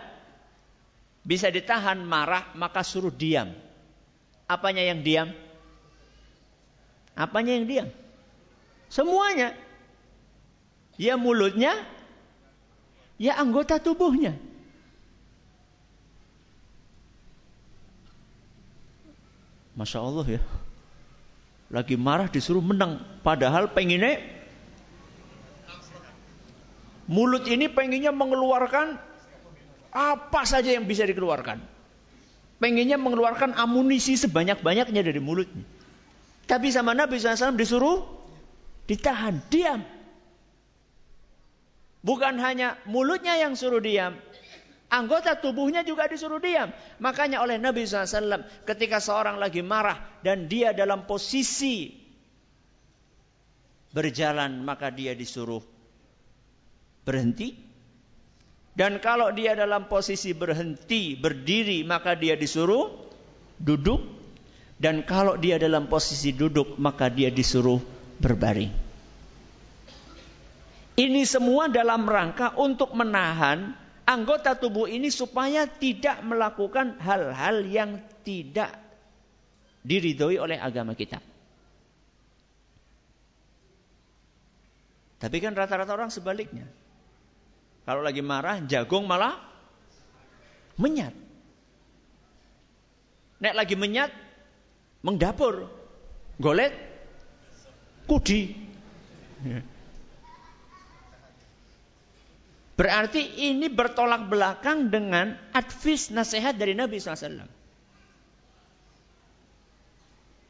bisa 1.26 1.50
ditahan 1.50 1.98
marah, 2.06 2.54
maka 2.54 2.86
suruh 2.86 3.10
diam. 3.10 3.50
Apanya 4.46 4.86
yang 4.86 5.02
diam? 5.02 5.34
Apanya 7.18 7.58
yang 7.58 7.66
diam? 7.66 7.88
Semuanya. 8.86 9.50
Ya 10.94 11.18
mulutnya, 11.18 11.74
ya 13.18 13.34
anggota 13.34 13.82
tubuhnya. 13.82 14.38
Masya 19.74 19.98
Allah 20.06 20.38
ya. 20.38 20.42
Lagi 21.66 21.98
marah 21.98 22.30
disuruh 22.30 22.62
menang. 22.62 23.02
Padahal 23.26 23.74
pengennya 23.74 24.22
mulut 27.10 27.46
ini 27.46 27.66
pengennya 27.66 28.14
mengeluarkan 28.14 28.98
apa 29.90 30.42
saja 30.46 30.74
yang 30.74 30.86
bisa 30.86 31.02
dikeluarkan. 31.02 31.58
Pengennya 32.56 32.96
mengeluarkan 32.96 33.52
amunisi 33.58 34.16
sebanyak-banyaknya 34.16 35.02
dari 35.04 35.20
mulutnya. 35.20 35.64
Tapi 36.46 36.70
sama 36.70 36.94
Nabi 36.94 37.18
SAW 37.18 37.58
disuruh 37.58 38.06
ditahan, 38.86 39.42
diam. 39.50 39.82
Bukan 42.06 42.38
hanya 42.38 42.78
mulutnya 42.86 43.34
yang 43.34 43.58
suruh 43.58 43.82
diam, 43.82 44.14
Anggota 44.86 45.34
tubuhnya 45.34 45.82
juga 45.82 46.06
disuruh 46.06 46.38
diam. 46.38 46.70
Makanya 47.02 47.42
oleh 47.42 47.58
Nabi 47.58 47.82
SAW 47.82 48.46
ketika 48.62 49.02
seorang 49.02 49.34
lagi 49.34 49.58
marah 49.58 49.98
dan 50.22 50.46
dia 50.46 50.70
dalam 50.70 51.10
posisi 51.10 51.90
berjalan 53.90 54.62
maka 54.62 54.94
dia 54.94 55.16
disuruh 55.18 55.64
berhenti. 57.02 57.58
Dan 58.76 59.00
kalau 59.00 59.32
dia 59.32 59.56
dalam 59.56 59.88
posisi 59.88 60.36
berhenti, 60.36 61.16
berdiri 61.16 61.80
maka 61.82 62.12
dia 62.12 62.36
disuruh 62.36 62.92
duduk. 63.56 64.04
Dan 64.76 65.08
kalau 65.08 65.40
dia 65.40 65.56
dalam 65.56 65.88
posisi 65.88 66.36
duduk 66.36 66.76
maka 66.76 67.08
dia 67.08 67.32
disuruh 67.32 67.80
berbaring. 68.20 68.68
Ini 70.96 71.22
semua 71.24 71.72
dalam 71.72 72.04
rangka 72.04 72.52
untuk 72.60 72.92
menahan 72.92 73.85
anggota 74.06 74.54
tubuh 74.54 74.86
ini 74.86 75.10
supaya 75.10 75.66
tidak 75.66 76.22
melakukan 76.22 76.96
hal-hal 77.02 77.66
yang 77.66 78.00
tidak 78.22 78.72
diridhoi 79.82 80.38
oleh 80.38 80.56
agama 80.56 80.94
kita. 80.94 81.18
Tapi 85.16 85.36
kan 85.42 85.58
rata-rata 85.58 85.90
orang 85.90 86.12
sebaliknya. 86.14 86.70
Kalau 87.86 88.02
lagi 88.02 88.22
marah, 88.22 88.62
jagung 88.66 89.06
malah 89.06 89.38
menyat. 90.78 91.14
Nek 93.42 93.54
lagi 93.54 93.74
menyat, 93.78 94.10
mengdapur. 95.02 95.70
Golet, 96.36 96.74
kudi. 98.04 98.52
Berarti 102.76 103.48
ini 103.48 103.72
bertolak 103.72 104.28
belakang 104.28 104.92
dengan 104.92 105.32
advis 105.56 106.12
nasihat 106.12 106.52
dari 106.52 106.76
Nabi 106.76 107.00
SAW. 107.00 107.48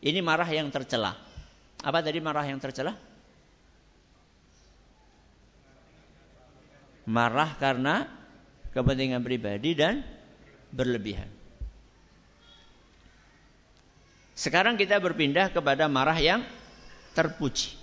Ini 0.02 0.20
marah 0.26 0.50
yang 0.50 0.66
tercela. 0.74 1.14
Apa 1.86 2.02
tadi 2.02 2.18
marah 2.18 2.42
yang 2.42 2.58
tercela? 2.58 2.98
Marah 7.06 7.54
karena 7.62 8.10
kepentingan 8.74 9.22
pribadi 9.22 9.78
dan 9.78 10.02
berlebihan. 10.74 11.30
Sekarang 14.34 14.74
kita 14.74 14.98
berpindah 14.98 15.54
kepada 15.54 15.86
marah 15.86 16.18
yang 16.18 16.42
terpuji. 17.14 17.78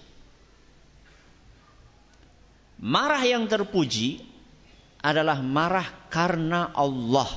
Marah 2.83 3.23
yang 3.23 3.47
terpuji 3.47 4.32
adalah 5.03 5.43
marah 5.43 6.07
karena 6.07 6.71
Allah. 6.71 7.27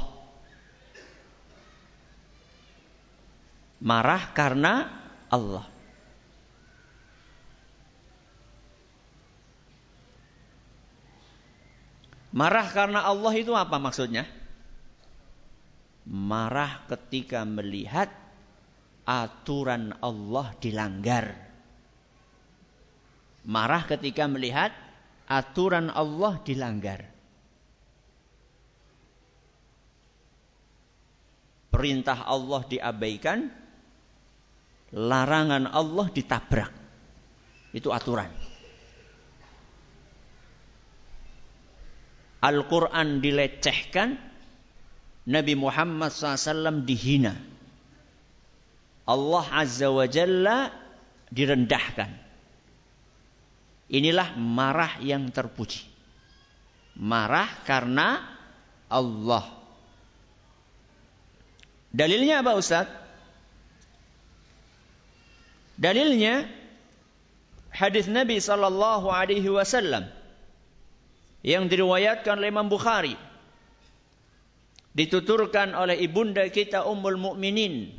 Marah 3.83 4.23
karena 4.31 4.73
Allah. 5.27 5.67
Marah 12.37 12.69
karena 12.71 13.01
Allah 13.03 13.33
itu 13.35 13.51
apa 13.57 13.81
maksudnya? 13.83 14.29
Marah 16.07 16.87
ketika 16.87 17.43
melihat 17.43 18.13
aturan 19.03 19.91
Allah 19.99 20.55
dilanggar. 20.63 21.35
Marah 23.47 23.83
ketika 23.89 24.31
melihat 24.31 24.71
aturan 25.27 25.91
Allah 25.91 26.39
dilanggar. 26.45 27.16
Perintah 31.77 32.25
Allah 32.25 32.65
diabaikan, 32.65 33.53
larangan 34.97 35.69
Allah 35.69 36.09
ditabrak. 36.09 36.73
Itu 37.77 37.93
aturan. 37.93 38.33
Al-Quran 42.41 43.21
dilecehkan, 43.21 44.17
Nabi 45.29 45.53
Muhammad 45.53 46.17
SAW 46.17 46.81
dihina. 46.89 47.37
Allah 49.05 49.47
Azza 49.53 49.93
wa 49.93 50.09
Jalla 50.09 50.73
direndahkan. 51.29 52.09
Inilah 53.93 54.33
marah 54.41 54.97
yang 55.05 55.29
terpuji. 55.29 55.85
Marah 56.97 57.53
karena 57.69 58.25
Allah. 58.89 59.66
Dalilnya 61.97 62.45
apa 62.45 62.53
Ustaz? 62.61 62.85
Dalilnya 65.81 66.45
hadis 67.73 68.05
Nabi 68.09 68.37
sallallahu 68.37 69.09
alaihi 69.09 69.49
wasallam 69.49 70.09
yang 71.41 71.73
diriwayatkan 71.73 72.37
oleh 72.37 72.53
Imam 72.53 72.69
Bukhari 72.69 73.17
dituturkan 74.97 75.73
oleh 75.77 76.01
ibunda 76.01 76.45
kita 76.49 76.85
Ummul 76.89 77.21
Mukminin 77.21 77.93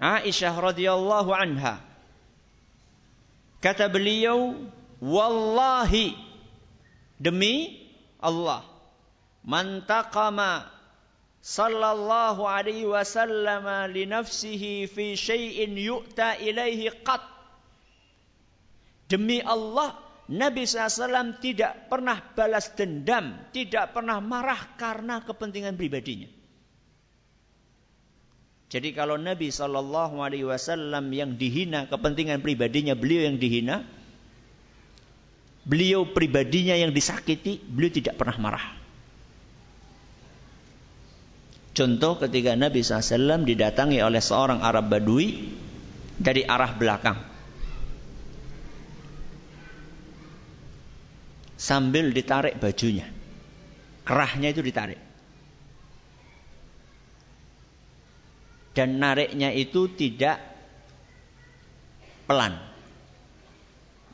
Aisyah 0.00 0.52
radhiyallahu 0.56 1.32
anha 1.32 1.80
kata 3.60 3.88
beliau 3.92 4.56
wallahi 5.00 6.16
demi 7.20 7.84
Allah 8.20 8.64
man 9.44 9.84
taqama 9.84 10.75
sallallahu 11.46 12.42
alaihi 12.42 12.90
wasallam 12.90 13.70
li 13.94 14.02
nafsihi 14.10 14.90
fi 14.90 15.14
syai'in 15.14 15.78
yu'ta 15.78 16.34
ilaihi 16.42 16.90
qat. 17.06 17.22
Demi 19.06 19.38
Allah, 19.38 19.94
Nabi 20.26 20.66
SAW 20.66 21.38
tidak 21.38 21.86
pernah 21.86 22.18
balas 22.34 22.74
dendam, 22.74 23.38
tidak 23.54 23.94
pernah 23.94 24.18
marah 24.18 24.74
karena 24.74 25.22
kepentingan 25.22 25.78
pribadinya. 25.78 26.26
Jadi 28.66 28.90
kalau 28.90 29.14
Nabi 29.14 29.54
Shallallahu 29.54 30.18
Alaihi 30.18 30.42
Wasallam 30.42 31.06
yang 31.14 31.38
dihina 31.38 31.86
kepentingan 31.86 32.42
pribadinya 32.42 32.98
beliau 32.98 33.30
yang 33.30 33.38
dihina, 33.38 33.86
beliau 35.62 36.10
pribadinya 36.10 36.74
yang 36.74 36.90
disakiti, 36.90 37.62
beliau 37.62 37.94
tidak 37.94 38.18
pernah 38.18 38.34
marah. 38.42 38.85
Contoh 41.76 42.16
ketika 42.16 42.56
Nabi 42.56 42.80
SAW 42.80 43.44
didatangi 43.44 44.00
oleh 44.00 44.24
seorang 44.24 44.64
Arab 44.64 44.88
Badui 44.88 45.52
dari 46.16 46.40
arah 46.40 46.72
belakang. 46.72 47.20
Sambil 51.60 52.16
ditarik 52.16 52.56
bajunya. 52.56 53.04
Kerahnya 54.08 54.56
itu 54.56 54.64
ditarik. 54.64 54.96
Dan 58.72 58.96
nariknya 58.96 59.52
itu 59.52 59.92
tidak 59.92 60.40
pelan. 62.24 62.56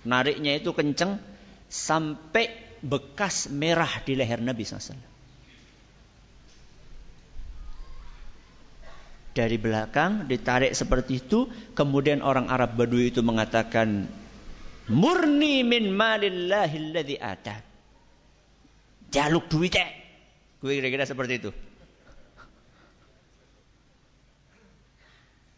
Nariknya 0.02 0.58
itu 0.58 0.74
kenceng 0.74 1.22
sampai 1.70 2.50
bekas 2.82 3.46
merah 3.54 4.02
di 4.02 4.18
leher 4.18 4.42
Nabi 4.42 4.66
SAW. 4.66 5.11
Dari 9.32 9.56
belakang 9.56 10.28
ditarik 10.28 10.76
seperti 10.76 11.24
itu 11.24 11.48
kemudian 11.72 12.20
orang 12.20 12.52
Arab 12.52 12.76
Badui 12.76 13.08
itu 13.08 13.24
mengatakan 13.24 14.08
murni 14.92 15.64
min 15.64 15.88
malillahi 15.92 16.76
alladhi 16.76 17.16
ata 17.16 17.56
jaluk 19.08 19.48
duit 19.48 19.72
eh 19.76 19.90
gue 20.60 20.72
kira-kira 20.78 21.08
seperti 21.08 21.34
itu 21.40 21.50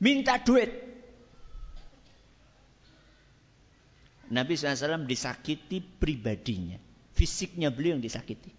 Minta 0.05 0.37
duit. 0.37 0.69
Nabi 4.29 4.53
SAW 4.53 5.09
disakiti 5.09 5.81
pribadinya. 5.81 6.77
Fisiknya 7.17 7.73
beliau 7.73 7.97
yang 7.97 8.05
disakiti. 8.05 8.53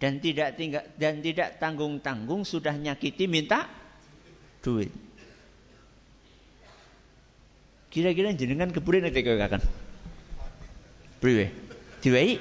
Dan 0.00 0.16
tidak 0.24 0.56
tinggal, 0.56 0.82
dan 0.96 1.20
tidak 1.20 1.60
tanggung-tanggung 1.60 2.48
sudah 2.48 2.72
nyakiti 2.72 3.28
minta 3.28 3.68
duit. 4.64 4.88
Kira-kira 7.92 8.32
jenengan 8.32 8.72
kepurin 8.72 9.04
nanti 9.04 9.20
kau 9.20 9.36
Priwe? 11.20 11.52
Diwai? 12.00 12.40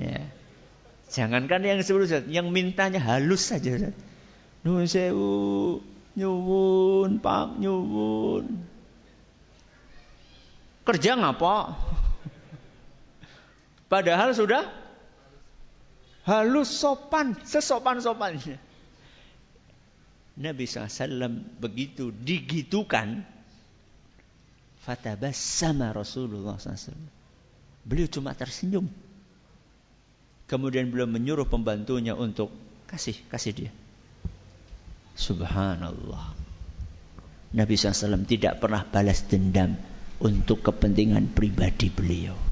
Ya. 0.00 0.24
Jangankan 1.10 1.60
yang 1.66 1.82
sebelum 1.84 2.30
yang 2.30 2.48
mintanya 2.48 3.02
halus 3.02 3.52
saja. 3.52 3.92
Nuhun 4.64 4.86
sewu, 4.88 5.82
nyuwun, 6.16 7.20
pak, 7.20 7.58
nyuwun. 7.60 8.64
Kerja 10.88 11.18
ngapa? 11.18 11.76
Padahal 13.90 14.32
sudah 14.32 14.70
halus 16.30 16.70
sopan, 16.70 17.34
sesopan-sopannya. 17.42 18.62
Nabi 20.38 20.64
SAW 20.64 21.58
begitu 21.58 22.14
digitukan, 22.14 23.26
sama 25.34 25.90
Rasulullah 25.90 26.56
SAW. 26.56 26.96
Beliau 27.82 28.08
cuma 28.08 28.32
tersenyum. 28.34 28.86
Kemudian 30.46 30.90
beliau 30.90 31.06
menyuruh 31.06 31.46
pembantunya 31.46 32.14
untuk 32.14 32.50
kasih, 32.90 33.14
kasih 33.30 33.52
dia. 33.54 33.72
Subhanallah. 35.14 36.34
Nabi 37.50 37.74
SAW 37.74 38.26
tidak 38.26 38.62
pernah 38.62 38.86
balas 38.86 39.26
dendam 39.26 39.78
untuk 40.22 40.62
kepentingan 40.62 41.34
pribadi 41.34 41.90
beliau. 41.90 42.49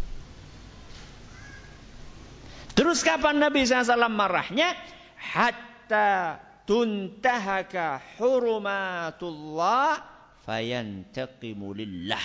Terus 2.78 3.02
kapan 3.02 3.42
Nabi 3.42 3.66
SAW 3.66 4.06
marahnya? 4.06 4.70
Hatta 5.18 6.38
tuntahaka 6.62 7.98
hurumatullah 8.22 9.98
fayantaqimu 10.46 11.74
lillah. 11.74 12.22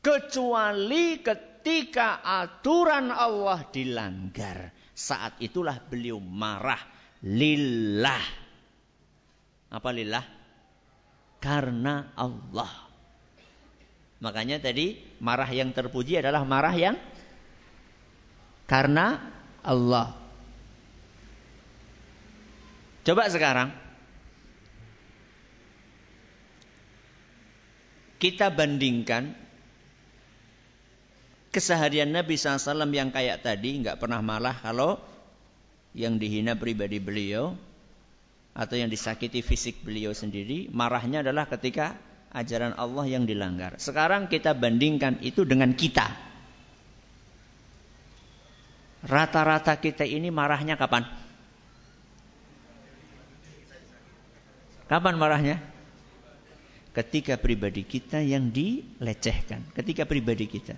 Kecuali 0.00 1.20
ketika 1.20 2.24
aturan 2.24 3.12
Allah 3.12 3.68
dilanggar. 3.68 4.72
Saat 4.96 5.36
itulah 5.44 5.76
beliau 5.76 6.16
marah. 6.16 6.80
Lillah. 7.28 8.24
Apa 9.68 9.90
lillah? 9.92 10.24
Karena 11.44 12.16
Allah. 12.16 12.88
Makanya 14.24 14.64
tadi 14.64 14.96
marah 15.20 15.52
yang 15.52 15.76
terpuji 15.76 16.24
adalah 16.24 16.42
marah 16.48 16.72
yang 16.72 16.96
karena 18.68 19.32
Allah. 19.64 20.12
Coba 23.02 23.24
sekarang 23.32 23.72
kita 28.20 28.52
bandingkan 28.52 29.32
keseharian 31.48 32.12
Nabi 32.12 32.36
SAW 32.36 32.84
yang 32.92 33.08
kayak 33.08 33.40
tadi 33.40 33.80
nggak 33.80 33.96
pernah 33.96 34.20
malah 34.20 34.52
kalau 34.60 35.00
yang 35.96 36.20
dihina 36.20 36.52
pribadi 36.52 37.00
beliau 37.00 37.56
atau 38.52 38.76
yang 38.76 38.92
disakiti 38.92 39.40
fisik 39.40 39.80
beliau 39.80 40.12
sendiri 40.12 40.68
marahnya 40.68 41.24
adalah 41.24 41.48
ketika 41.48 41.96
ajaran 42.28 42.76
Allah 42.76 43.08
yang 43.08 43.24
dilanggar. 43.24 43.80
Sekarang 43.80 44.28
kita 44.28 44.52
bandingkan 44.52 45.24
itu 45.24 45.48
dengan 45.48 45.72
kita. 45.72 46.27
Rata-rata 49.06 49.78
kita 49.78 50.02
ini 50.02 50.26
marahnya 50.34 50.74
kapan? 50.74 51.06
Kapan 54.90 55.14
marahnya? 55.14 55.56
Ketika 56.90 57.38
pribadi 57.38 57.86
kita 57.86 58.18
yang 58.18 58.50
dilecehkan. 58.50 59.70
Ketika 59.70 60.02
pribadi 60.02 60.50
kita. 60.50 60.74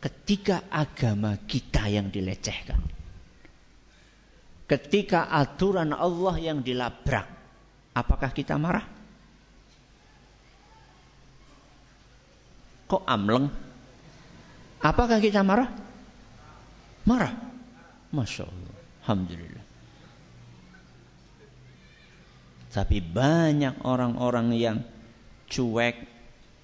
Ketika 0.00 0.64
agama 0.72 1.36
kita 1.44 1.92
yang 1.92 2.08
dilecehkan. 2.08 2.80
Ketika 4.64 5.28
aturan 5.28 5.92
Allah 5.92 6.40
yang 6.40 6.64
dilabrak. 6.64 7.28
Apakah 7.92 8.32
kita 8.32 8.56
marah? 8.56 8.86
Kok 12.86 13.02
amleng? 13.04 13.50
Apakah 14.80 15.18
kita 15.20 15.42
marah? 15.42 15.85
Marah. 17.06 17.34
Masya 18.10 18.42
Allah. 18.44 18.76
Alhamdulillah. 19.06 19.64
Tapi 22.74 22.98
banyak 23.00 23.88
orang-orang 23.88 24.52
yang 24.52 24.78
cuek, 25.48 25.96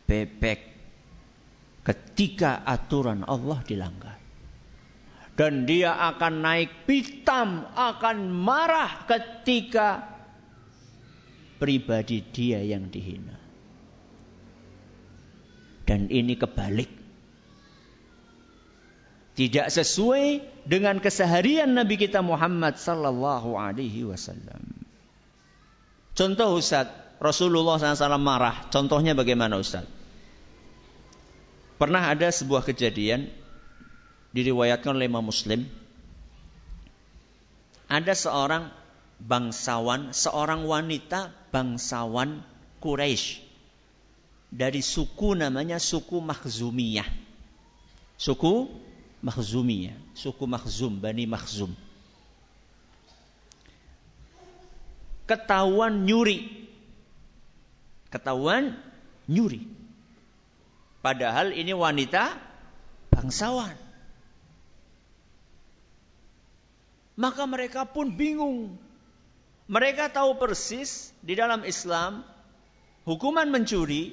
bebek 0.05 0.61
ketika 1.81 2.67
aturan 2.69 3.25
Allah 3.25 3.65
dilanggar. 3.65 4.19
Dan 5.33 5.65
dia 5.65 5.97
akan 6.13 6.45
naik 6.45 6.85
pitam, 6.85 7.65
akan 7.73 8.29
marah 8.29 9.09
ketika 9.09 10.05
pribadi 11.57 12.21
dia 12.29 12.61
yang 12.61 12.93
dihina. 12.93 13.39
Dan 15.89 16.13
ini 16.13 16.37
kebalik. 16.37 17.02
Tidak 19.33 19.73
sesuai 19.73 20.45
dengan 20.69 21.01
keseharian 21.01 21.73
Nabi 21.73 21.97
kita 21.97 22.21
Muhammad 22.21 22.77
sallallahu 22.77 23.57
alaihi 23.57 24.05
wasallam. 24.05 24.61
Contoh 26.13 26.61
Ustaz, 26.61 26.93
Rasulullah 27.17 27.81
SAW 27.81 28.21
marah. 28.21 28.69
Contohnya 28.69 29.17
bagaimana 29.17 29.57
Ustaz? 29.57 29.89
Pernah 31.81 32.13
ada 32.13 32.29
sebuah 32.29 32.63
kejadian 32.69 33.33
diriwayatkan 34.37 34.93
oleh 34.93 35.09
Imam 35.09 35.25
Muslim. 35.25 35.65
Ada 37.89 38.13
seorang 38.13 38.69
bangsawan, 39.17 40.13
seorang 40.13 40.69
wanita 40.69 41.33
bangsawan 41.49 42.45
Quraisy 42.83 43.41
dari 44.53 44.85
suku 44.85 45.33
namanya 45.33 45.81
suku 45.81 46.21
Makhzumiyah. 46.21 47.09
Suku 48.21 48.69
Makhzumiyah, 49.23 49.95
suku 50.19 50.45
Makhzum, 50.45 50.99
Bani 50.99 51.25
Makhzum. 51.31 51.71
ketahuan 55.33 56.05
nyuri. 56.05 56.69
Ketahuan 58.13 58.77
nyuri. 59.25 59.65
Padahal 61.01 61.57
ini 61.57 61.73
wanita 61.73 62.37
bangsawan. 63.09 63.75
Maka 67.17 67.43
mereka 67.49 67.89
pun 67.89 68.13
bingung. 68.13 68.77
Mereka 69.73 70.13
tahu 70.13 70.37
persis 70.37 71.17
di 71.25 71.33
dalam 71.33 71.65
Islam 71.65 72.21
hukuman 73.09 73.49
mencuri 73.49 74.13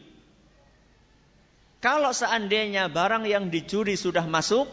kalau 1.84 2.16
seandainya 2.16 2.88
barang 2.88 3.28
yang 3.28 3.52
dicuri 3.52 4.00
sudah 4.00 4.24
masuk 4.24 4.72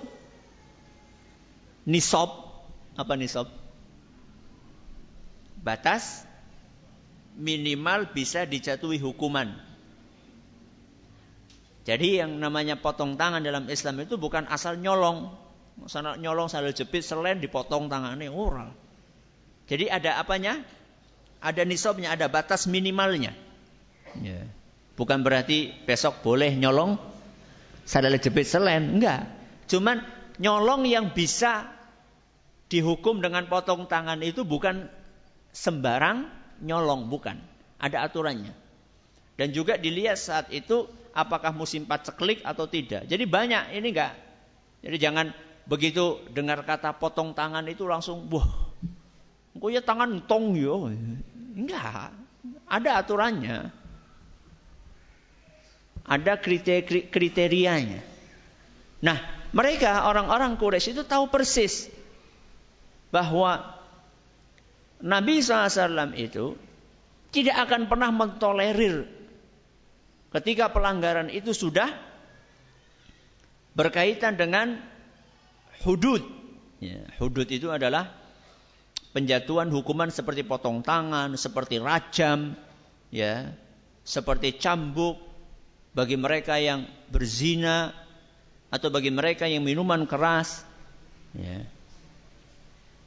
nisab 1.87 2.29
apa 2.99 3.15
nisab? 3.15 3.49
Batas 5.63 6.27
minimal 7.37 8.11
bisa 8.11 8.45
dijatuhi 8.49 8.99
hukuman. 8.99 9.55
Jadi 11.87 12.19
yang 12.19 12.43
namanya 12.43 12.83
potong 12.83 13.15
tangan 13.15 13.47
dalam 13.47 13.71
Islam 13.71 14.03
itu 14.03 14.19
bukan 14.19 14.51
asal 14.51 14.75
nyolong. 14.83 15.31
Sana 15.87 16.19
nyolong 16.19 16.51
sambil 16.51 16.75
jepit 16.75 17.05
selain 17.05 17.39
dipotong 17.39 17.87
tangannya 17.87 18.33
oral. 18.33 18.75
Jadi 19.71 19.87
ada 19.87 20.19
apanya? 20.19 20.65
Ada 21.39 21.63
nisabnya, 21.63 22.17
ada 22.17 22.27
batas 22.27 22.67
minimalnya. 22.67 23.37
Ya. 24.19 24.49
Bukan 24.97 25.21
berarti 25.21 25.77
besok 25.85 26.25
boleh 26.25 26.57
nyolong 26.57 26.97
sambil 27.85 28.17
jepit 28.17 28.49
selain, 28.49 28.97
enggak. 28.97 29.29
Cuman 29.69 30.01
nyolong 30.41 30.89
yang 30.89 31.13
bisa 31.13 31.76
dihukum 32.67 33.23
dengan 33.23 33.47
potong 33.47 33.87
tangan 33.87 34.19
itu 34.23 34.43
bukan 34.43 34.91
sembarang 35.55 36.27
nyolong, 36.63 37.07
bukan. 37.07 37.39
Ada 37.77 38.09
aturannya. 38.09 38.53
Dan 39.37 39.53
juga 39.53 39.77
dilihat 39.77 40.17
saat 40.17 40.49
itu 40.49 40.89
apakah 41.13 41.53
musim 41.53 41.85
paceklik 41.85 42.41
atau 42.41 42.65
tidak. 42.65 43.05
Jadi 43.05 43.25
banyak 43.29 43.77
ini 43.77 43.89
enggak. 43.93 44.15
Jadi 44.81 44.97
jangan 44.97 45.27
begitu 45.69 46.25
dengar 46.33 46.65
kata 46.65 46.97
potong 46.97 47.37
tangan 47.37 47.67
itu 47.69 47.85
langsung 47.85 48.31
wah, 48.33 48.49
kok 49.53 49.71
ya 49.73 49.85
tangan 49.85 50.25
tong 50.25 50.57
yo. 50.57 50.89
Enggak, 51.57 52.17
ada 52.69 52.91
aturannya. 53.01 53.73
Ada 56.07 56.39
kriteria 56.39 57.11
kriterianya. 57.11 58.01
Nah, 59.03 59.19
mereka 59.51 60.07
orang-orang 60.07 60.55
Quraisy 60.55 60.95
itu 60.95 61.03
tahu 61.03 61.27
persis 61.29 61.91
bahwa 63.15 63.77
Nabi 65.03 65.45
SAW 65.45 66.17
itu 66.17 66.57
tidak 67.31 67.69
akan 67.69 67.87
pernah 67.87 68.11
mentolerir 68.11 69.05
ketika 70.33 70.73
pelanggaran 70.73 71.29
itu 71.29 71.53
sudah 71.53 71.93
berkaitan 73.77 74.41
dengan 74.41 74.81
hudud. 75.85 76.25
Ya, 76.81 77.05
hudud 77.21 77.49
itu 77.49 77.69
adalah 77.69 78.13
penjatuhan 79.13 79.69
hukuman 79.73 80.13
seperti 80.13 80.45
potong 80.45 80.81
tangan, 80.81 81.37
seperti 81.37 81.81
rajam, 81.81 82.57
ya, 83.13 83.53
seperti 84.05 84.57
cambuk 84.57 85.21
bagi 85.97 86.21
mereka 86.21 86.61
yang 86.61 86.85
berzina 87.09 87.97
atau 88.69 88.93
bagi 88.93 89.09
mereka 89.09 89.49
yang 89.49 89.65
minuman 89.65 90.05
keras. 90.05 90.65
Ya. 91.33 91.65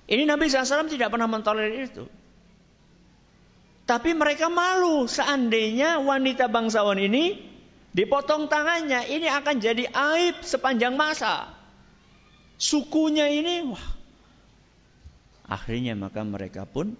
Ini 0.09 0.25
Nabi 0.25 0.49
SAW 0.49 0.89
tidak 0.89 1.13
pernah 1.13 1.29
mentolerir 1.29 1.85
itu. 1.85 2.09
Tapi 3.85 4.17
mereka 4.17 4.49
malu 4.49 5.05
seandainya 5.05 6.01
wanita 6.01 6.49
bangsawan 6.49 6.97
ini 6.97 7.37
dipotong 7.93 8.49
tangannya. 8.49 9.05
Ini 9.05 9.29
akan 9.29 9.55
jadi 9.61 9.85
aib 9.85 10.41
sepanjang 10.41 10.97
masa. 10.97 11.53
Sukunya 12.57 13.29
ini, 13.29 13.69
wah. 13.69 13.85
Akhirnya 15.49 15.97
maka 15.97 16.21
mereka 16.21 16.65
pun 16.65 16.93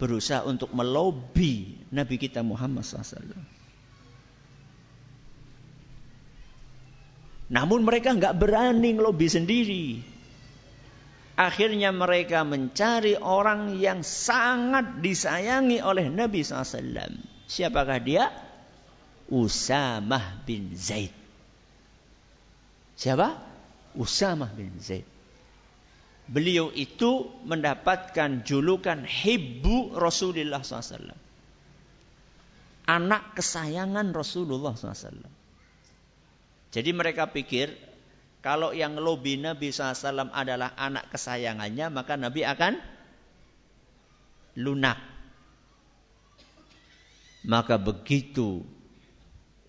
berusaha 0.00 0.44
untuk 0.48 0.72
melobi 0.72 1.76
Nabi 1.92 2.16
kita 2.16 2.40
Muhammad 2.40 2.84
SAW. 2.84 3.36
Namun 7.52 7.80
mereka 7.84 8.16
nggak 8.16 8.36
berani 8.40 8.96
ngelobi 8.96 9.28
sendiri. 9.28 9.84
Akhirnya 11.40 11.88
mereka 11.88 12.44
mencari 12.44 13.16
orang 13.16 13.80
yang 13.80 14.04
sangat 14.04 15.00
disayangi 15.00 15.80
oleh 15.80 16.12
Nabi 16.12 16.44
SAW. 16.44 17.16
Siapakah 17.48 18.00
dia? 18.04 18.28
Usamah 19.32 20.44
bin 20.44 20.76
Zaid. 20.76 21.16
Siapa? 22.92 23.40
Usamah 23.96 24.52
bin 24.52 24.76
Zaid. 24.84 25.08
Beliau 26.28 26.68
itu 26.76 27.32
mendapatkan 27.48 28.44
julukan 28.44 29.08
Hibbu 29.08 29.96
Rasulullah 29.96 30.60
SAW. 30.60 31.16
Anak 32.84 33.32
kesayangan 33.40 34.12
Rasulullah 34.12 34.76
SAW. 34.76 35.24
Jadi 36.68 36.90
mereka 36.92 37.32
pikir 37.32 37.72
kalau 38.40 38.72
yang 38.72 38.96
lobi 38.96 39.36
Nabi 39.36 39.68
SAW 39.68 40.32
adalah 40.32 40.72
anak 40.76 41.12
kesayangannya, 41.12 41.92
maka 41.92 42.16
Nabi 42.16 42.40
akan 42.44 42.72
lunak. 44.56 44.98
Maka 47.44 47.80
begitu 47.80 48.64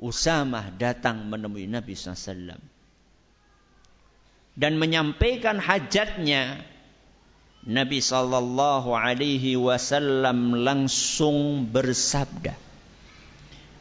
Usamah 0.01 0.73
datang 0.75 1.29
menemui 1.29 1.69
Nabi 1.69 1.93
SAW 1.93 2.57
dan 4.55 4.75
menyampaikan 4.75 5.59
hajatnya, 5.59 6.59
Nabi 7.61 8.01
Sallallahu 8.01 8.91
Alaihi 8.91 9.55
Wasallam 9.55 10.65
langsung 10.65 11.69
bersabda, 11.69 12.57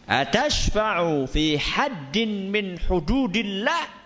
"Atashfa'u 0.07 1.27
fi 1.27 1.57
haddin 1.57 2.53
min 2.53 2.77
hududillah?" 2.77 4.00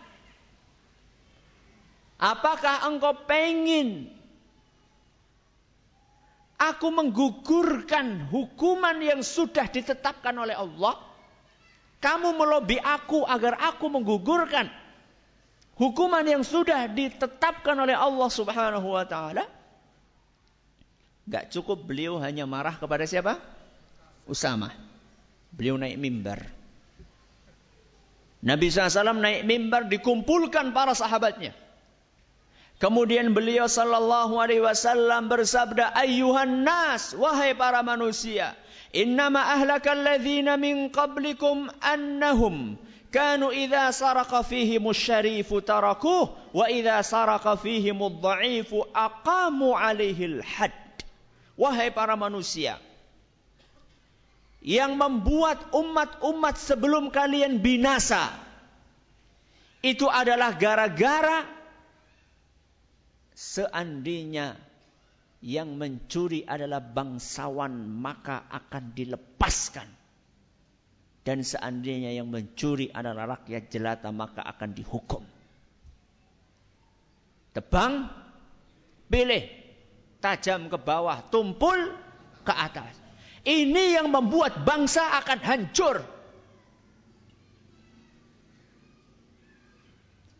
Apakah 2.24 2.88
engkau 2.88 3.28
pengin 3.28 4.08
aku 6.56 6.88
menggugurkan 6.88 8.32
hukuman 8.32 8.96
yang 9.04 9.20
sudah 9.20 9.68
ditetapkan 9.68 10.32
oleh 10.32 10.56
Allah? 10.56 10.96
Kamu 12.00 12.32
melobi 12.32 12.80
aku 12.80 13.28
agar 13.28 13.60
aku 13.60 13.92
menggugurkan 13.92 14.72
hukuman 15.76 16.24
yang 16.24 16.40
sudah 16.40 16.88
ditetapkan 16.88 17.76
oleh 17.76 17.92
Allah 17.92 18.28
Subhanahu 18.32 18.88
wa 18.88 19.04
taala? 19.04 19.44
Gak 21.28 21.52
cukup 21.52 21.84
beliau 21.84 22.16
hanya 22.24 22.48
marah 22.48 22.80
kepada 22.80 23.04
siapa? 23.04 23.36
Usama. 24.24 24.72
Beliau 25.52 25.76
naik 25.76 26.00
mimbar. 26.00 26.40
Nabi 28.40 28.72
SAW 28.72 29.20
naik 29.20 29.44
mimbar 29.44 29.92
dikumpulkan 29.92 30.72
para 30.72 30.96
sahabatnya. 30.96 31.63
Kemudian 32.84 33.32
beliau 33.32 33.64
sallallahu 33.64 34.36
alaihi 34.36 34.60
wasallam 34.60 35.32
bersabda, 35.32 35.96
"Ayyuhan 35.96 36.68
nas, 36.68 37.16
wahai 37.16 37.56
para 37.56 37.80
manusia, 37.80 38.52
innama 38.92 39.40
ahlakal 39.56 39.96
ladzina 39.96 40.60
min 40.60 40.92
qablikum 40.92 41.72
annahum 41.80 42.76
kanu 43.08 43.56
idza 43.56 43.88
saraka 43.88 44.44
fihim 44.44 44.84
syarifu 44.92 45.64
tarakuh 45.64 46.28
wa 46.52 46.68
idza 46.68 47.00
saraka 47.00 47.56
fihim 47.56 48.04
dha'ifu 48.20 48.84
aqamu 48.92 49.72
alaihi 49.72 50.44
had." 50.44 50.76
Wahai 51.56 51.88
para 51.88 52.20
manusia, 52.20 52.76
yang 54.60 55.00
membuat 55.00 55.72
umat-umat 55.72 56.60
sebelum 56.60 57.08
kalian 57.08 57.64
binasa 57.64 58.28
itu 59.80 60.04
adalah 60.04 60.52
gara-gara 60.52 61.53
Seandainya 63.34 64.54
yang 65.44 65.76
mencuri 65.76 66.46
adalah 66.46 66.80
bangsawan 66.80 67.74
maka 67.84 68.46
akan 68.48 68.94
dilepaskan. 68.94 69.90
Dan 71.24 71.42
seandainya 71.42 72.14
yang 72.14 72.30
mencuri 72.30 72.88
adalah 72.88 73.36
rakyat 73.36 73.68
jelata 73.68 74.08
maka 74.14 74.40
akan 74.46 74.70
dihukum. 74.72 75.24
Tebang, 77.54 78.08
pilih, 79.08 79.44
tajam 80.20 80.68
ke 80.72 80.78
bawah, 80.80 81.22
tumpul 81.28 81.96
ke 82.44 82.54
atas. 82.54 82.92
Ini 83.44 84.00
yang 84.00 84.08
membuat 84.08 84.64
bangsa 84.64 85.20
akan 85.20 85.38
hancur. 85.44 85.96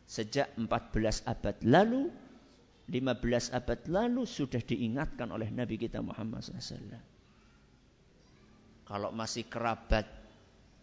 Sejak 0.08 0.52
14 0.56 1.26
abad 1.26 1.56
lalu 1.64 2.23
15 2.84 3.56
abad 3.56 3.80
lalu 3.88 4.28
sudah 4.28 4.60
diingatkan 4.60 5.32
oleh 5.32 5.48
Nabi 5.48 5.80
kita 5.80 6.04
Muhammad 6.04 6.44
SAW. 6.44 7.00
Kalau 8.84 9.08
masih 9.16 9.48
kerabat 9.48 10.04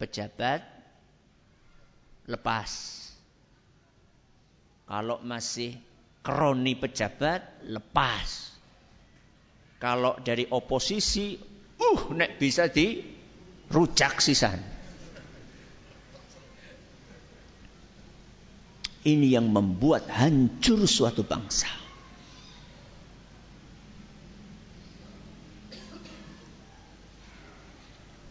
pejabat, 0.02 0.66
lepas. 2.26 2.72
Kalau 4.90 5.22
masih 5.22 5.78
kroni 6.26 6.74
pejabat, 6.74 7.62
lepas. 7.70 8.58
Kalau 9.78 10.18
dari 10.26 10.50
oposisi, 10.50 11.38
uh, 11.78 12.02
nek 12.18 12.42
bisa 12.42 12.66
di 12.66 12.98
rujak 13.70 14.18
sisan. 14.18 14.58
Ini 19.02 19.38
yang 19.38 19.50
membuat 19.50 20.06
hancur 20.10 20.86
suatu 20.86 21.26
bangsa. 21.26 21.81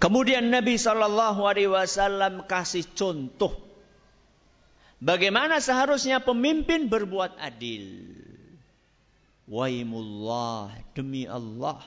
Kemudian 0.01 0.49
Nabi 0.49 0.81
Shallallahu 0.81 1.45
Alaihi 1.45 1.69
Wasallam 1.69 2.49
kasih 2.49 2.89
contoh 2.97 3.53
bagaimana 4.97 5.61
seharusnya 5.61 6.25
pemimpin 6.25 6.89
berbuat 6.89 7.37
adil. 7.37 8.09
Waimullah 9.45 10.73
demi 10.97 11.29
Allah. 11.29 11.85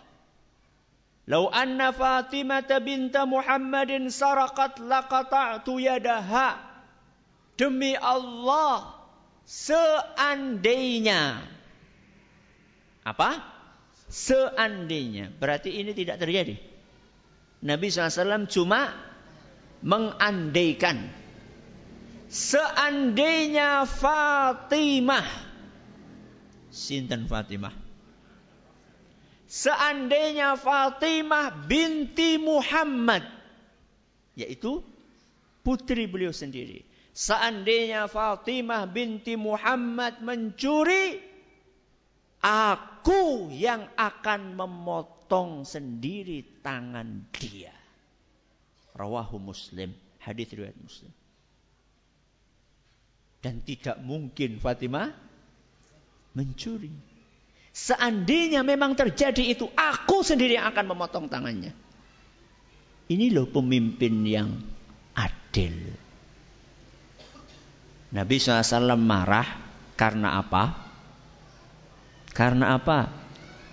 Lau 1.25 1.47
anna 1.49 1.95
Fatimah 1.95 2.67
binta 2.83 3.23
Muhammadin 3.23 4.11
sarakat 4.13 4.77
laqata'tu 4.77 5.79
yadaha. 5.79 6.59
Demi 7.55 7.95
Allah, 7.95 8.93
seandainya 9.47 11.39
apa? 13.07 13.39
Seandainya. 14.11 15.31
Berarti 15.31 15.71
ini 15.71 15.95
tidak 15.95 16.19
terjadi. 16.19 16.72
Nabi 17.63 17.87
SAW 17.87 18.45
cuma 18.51 18.91
mengandaikan. 19.79 21.07
Seandainya 22.27 23.87
Fatimah 23.87 25.53
Sinten 26.73 27.29
Fatimah. 27.29 27.69
Seandainya 29.45 30.57
Fatimah 30.57 31.53
binti 31.69 32.41
Muhammad, 32.41 33.21
yaitu 34.33 34.81
putri 35.61 36.09
beliau 36.09 36.33
sendiri. 36.33 36.81
Seandainya 37.13 38.09
Fatimah 38.09 38.89
binti 38.89 39.37
Muhammad 39.37 40.17
mencuri, 40.25 41.21
aku 42.41 43.53
yang 43.53 43.85
akan 43.93 44.57
memotong 44.57 45.12
sendiri 45.65 46.61
tangan 46.61 47.29
dia. 47.33 47.73
Rawahu 48.93 49.41
Muslim, 49.41 49.89
hadis 50.21 50.53
riwayat 50.53 50.77
Muslim. 50.77 51.13
Dan 53.43 53.65
tidak 53.65 53.99
mungkin 53.99 54.61
Fatimah 54.61 55.09
mencuri. 56.37 56.93
Seandainya 57.73 58.61
memang 58.61 58.93
terjadi 58.93 59.41
itu, 59.57 59.65
aku 59.73 60.21
sendiri 60.21 60.61
yang 60.61 60.69
akan 60.69 60.85
memotong 60.93 61.25
tangannya. 61.25 61.73
Ini 63.09 63.33
loh 63.33 63.49
pemimpin 63.49 64.23
yang 64.23 64.49
adil. 65.17 65.75
Nabi 68.13 68.35
SAW 68.37 68.93
marah 68.93 69.47
karena 69.97 70.37
apa? 70.37 70.63
Karena 72.29 72.77
apa? 72.77 73.22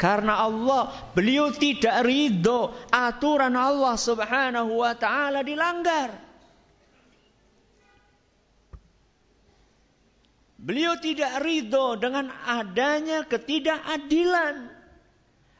Karena 0.01 0.49
Allah, 0.49 1.13
beliau 1.13 1.53
tidak 1.53 2.09
ridho 2.09 2.73
aturan 2.89 3.53
Allah 3.53 4.01
subhanahu 4.01 4.81
wa 4.81 4.97
ta'ala 4.97 5.45
dilanggar. 5.45 6.17
Beliau 10.57 10.97
tidak 11.05 11.45
ridho 11.45 12.01
dengan 12.01 12.33
adanya 12.49 13.29
ketidakadilan. 13.29 14.73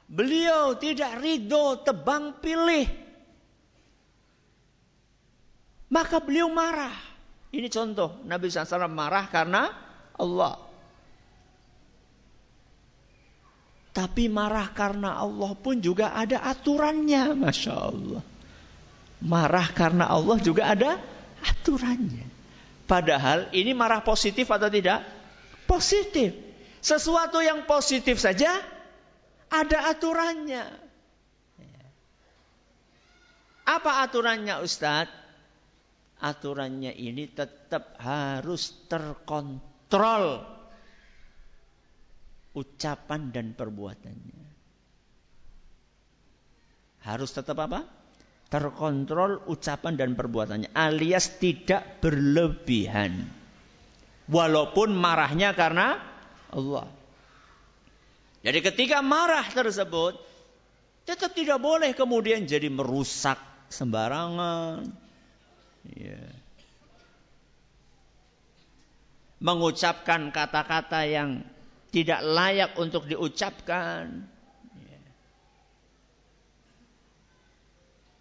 Beliau 0.09 0.73
tidak 0.81 1.21
ridho 1.21 1.85
tebang 1.85 2.41
pilih. 2.41 2.89
Maka 5.93 6.17
beliau 6.25 6.49
marah. 6.49 6.97
Ini 7.53 7.69
contoh 7.69 8.25
Nabi 8.25 8.49
SAW 8.49 8.89
marah 8.89 9.29
karena 9.29 9.69
Allah. 10.17 10.70
Tapi 13.91 14.31
marah 14.31 14.71
karena 14.71 15.19
Allah 15.19 15.51
pun 15.59 15.83
juga 15.83 16.15
ada 16.15 16.47
aturannya. 16.47 17.35
Masya 17.35 17.75
Allah. 17.75 18.23
Marah 19.21 19.69
karena 19.75 20.07
Allah 20.07 20.39
juga 20.39 20.71
ada 20.71 20.97
aturannya. 21.43 22.27
Padahal 22.87 23.51
ini 23.51 23.75
marah 23.75 24.03
positif 24.03 24.47
atau 24.47 24.71
tidak? 24.71 25.03
Positif. 25.67 26.35
Sesuatu 26.81 27.43
yang 27.43 27.67
positif 27.67 28.19
saja 28.19 28.51
ada 29.51 29.91
aturannya. 29.91 30.65
Apa 33.67 34.03
aturannya 34.07 34.59
Ustadz? 34.63 35.19
Aturannya 36.21 36.93
ini 36.95 37.31
tetap 37.33 37.97
harus 37.97 38.77
terkontrol 38.91 40.60
ucapan 42.57 43.31
dan 43.31 43.53
perbuatannya. 43.55 44.43
Harus 47.01 47.31
tetap 47.33 47.57
apa? 47.65 48.01
terkontrol 48.51 49.47
ucapan 49.47 49.95
dan 49.95 50.19
perbuatannya 50.19 50.75
alias 50.75 51.39
tidak 51.39 52.03
berlebihan 52.03 53.31
walaupun 54.27 54.91
marahnya 54.91 55.55
karena 55.55 56.03
Allah 56.51 56.91
jadi 58.43 58.59
ketika 58.59 59.07
marah 59.07 59.47
tersebut 59.47 60.19
tetap 61.07 61.31
tidak 61.31 61.63
boleh 61.63 61.95
kemudian 61.95 62.51
jadi 62.51 62.67
merusak 62.67 63.39
sembarangan 63.71 64.83
ya. 65.95 66.19
mengucapkan 69.39 70.35
kata-kata 70.35 71.07
yang 71.07 71.47
tidak 71.91 72.23
layak 72.23 72.73
untuk 72.79 73.07
diucapkan 73.11 74.31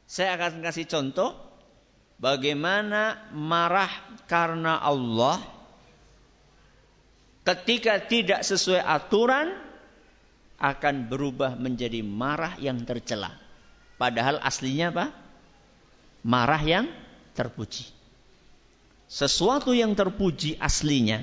Saya 0.09 0.41
akan 0.41 0.65
kasih 0.65 0.89
contoh 0.89 1.37
bagaimana 2.17 3.29
marah 3.29 3.93
karena 4.25 4.81
Allah 4.81 5.37
ketika 7.45 8.01
tidak 8.01 8.41
sesuai 8.41 8.81
aturan 8.81 9.53
akan 10.57 11.13
berubah 11.13 11.53
menjadi 11.53 12.01
marah 12.01 12.57
yang 12.57 12.81
tercela. 12.89 13.37
Padahal 14.01 14.41
aslinya 14.41 14.89
apa? 14.89 15.05
Marah 16.25 16.61
yang 16.65 16.89
terpuji. 17.37 17.85
Sesuatu 19.05 19.77
yang 19.77 19.93
terpuji 19.93 20.57
aslinya 20.57 21.21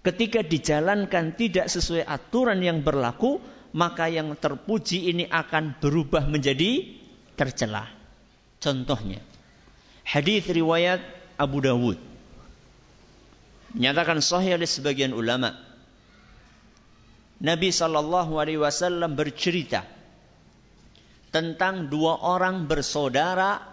ketika 0.00 0.40
dijalankan 0.40 1.36
tidak 1.36 1.68
sesuai 1.68 2.04
aturan 2.04 2.60
yang 2.60 2.80
berlaku, 2.80 3.40
maka 3.76 4.10
yang 4.10 4.34
terpuji 4.34 5.12
ini 5.12 5.24
akan 5.28 5.78
berubah 5.78 6.26
menjadi 6.26 6.98
tercela. 7.38 7.86
Contohnya, 8.60 9.22
hadis 10.04 10.44
riwayat 10.50 11.00
Abu 11.40 11.64
Dawud 11.64 11.98
menyatakan 13.72 14.18
sahih 14.18 14.58
oleh 14.58 14.66
sebagian 14.66 15.14
ulama. 15.14 15.54
Nabi 17.40 17.72
Shallallahu 17.72 18.36
Alaihi 18.36 18.60
Wasallam 18.60 19.16
bercerita 19.16 19.86
tentang 21.32 21.88
dua 21.88 22.20
orang 22.20 22.68
bersaudara 22.68 23.64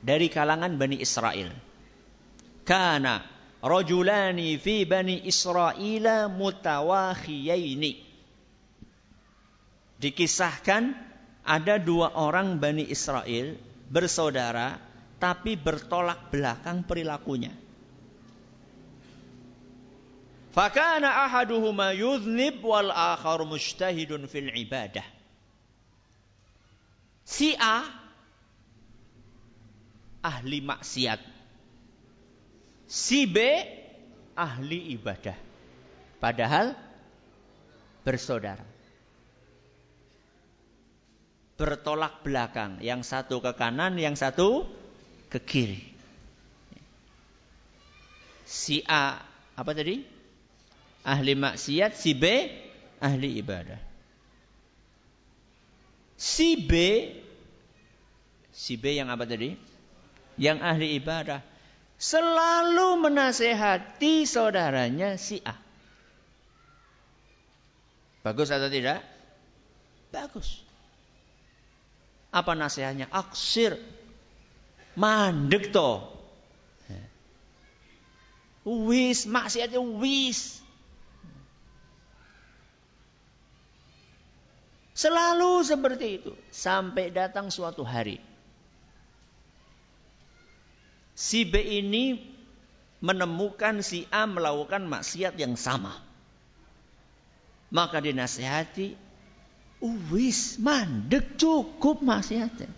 dari 0.00 0.32
kalangan 0.32 0.80
Bani 0.80 0.96
Israel. 1.02 1.52
Kana 2.64 3.20
rajulani 3.60 4.56
fi 4.56 4.84
Bani 4.88 5.24
Israel 5.24 6.28
mutawakhiyaini. 6.32 7.92
Dikisahkan 10.00 10.96
ada 11.44 11.76
dua 11.76 12.16
orang 12.16 12.56
Bani 12.56 12.88
Israel 12.88 13.56
bersaudara 13.92 14.80
tapi 15.20 15.60
bertolak 15.60 16.32
belakang 16.32 16.80
perilakunya. 16.88 17.52
Fakana 20.50 21.30
ahaduhuma 21.30 21.94
yudhnib 21.94 22.58
wal 22.64 22.90
akharu 22.90 23.46
mujtahidun 23.46 24.26
fil 24.26 24.50
ibadah. 24.50 25.04
Si 27.22 27.54
A 27.54 27.86
ahli 30.26 30.58
maksiat. 30.58 31.29
Si 32.90 33.22
B 33.30 33.38
ahli 34.34 34.98
ibadah. 34.98 35.38
Padahal 36.18 36.74
bersaudara 38.02 38.66
bertolak 41.54 42.26
belakang. 42.26 42.82
Yang 42.82 43.06
satu 43.06 43.38
ke 43.38 43.54
kanan, 43.54 43.94
yang 43.94 44.18
satu 44.18 44.66
ke 45.30 45.38
kiri. 45.38 45.84
Si 48.42 48.82
A 48.90 49.22
apa 49.54 49.70
tadi? 49.70 50.02
Ahli 51.06 51.38
maksiat, 51.38 51.94
si 51.94 52.18
B 52.18 52.26
ahli 52.98 53.38
ibadah. 53.38 53.78
Si 56.18 56.58
B 56.58 56.72
si 58.50 58.74
B 58.74 58.98
yang 58.98 59.14
apa 59.14 59.22
tadi? 59.28 59.54
Yang 60.40 60.58
ahli 60.64 60.98
ibadah 60.98 61.49
selalu 62.00 63.04
menasehati 63.04 64.24
saudaranya 64.24 65.20
si 65.20 65.44
A. 65.44 65.52
Bagus 68.24 68.48
atau 68.48 68.72
tidak? 68.72 69.04
Bagus. 70.08 70.64
Apa 72.32 72.56
nasihatnya? 72.56 73.06
Aksir. 73.12 73.76
Mandek 74.96 75.70
to. 75.70 76.04
Wis, 78.60 79.24
maksiatnya 79.24 79.80
wis. 79.80 80.60
Selalu 84.92 85.64
seperti 85.64 86.06
itu. 86.20 86.32
Sampai 86.52 87.08
datang 87.08 87.48
suatu 87.48 87.80
hari. 87.80 88.20
Si 91.20 91.44
B 91.44 91.60
ini 91.60 92.16
menemukan 93.04 93.84
si 93.84 94.08
A 94.08 94.24
melakukan 94.24 94.88
maksiat 94.88 95.36
yang 95.36 95.60
sama. 95.60 96.00
Maka 97.68 98.00
dinasihati, 98.00 98.96
Wis 100.08 100.56
mandek 100.56 101.36
cukup 101.36 102.00
maksiatnya. 102.00 102.72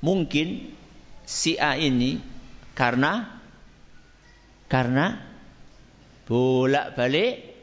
Mungkin 0.00 0.76
si 1.28 1.56
A 1.60 1.76
ini 1.76 2.20
karena 2.76 3.40
karena 4.68 5.26
Bolak-balik 6.26 7.54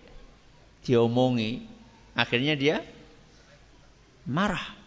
diomongi. 0.87 1.67
Akhirnya 2.15 2.55
dia 2.55 2.79
marah. 4.23 4.82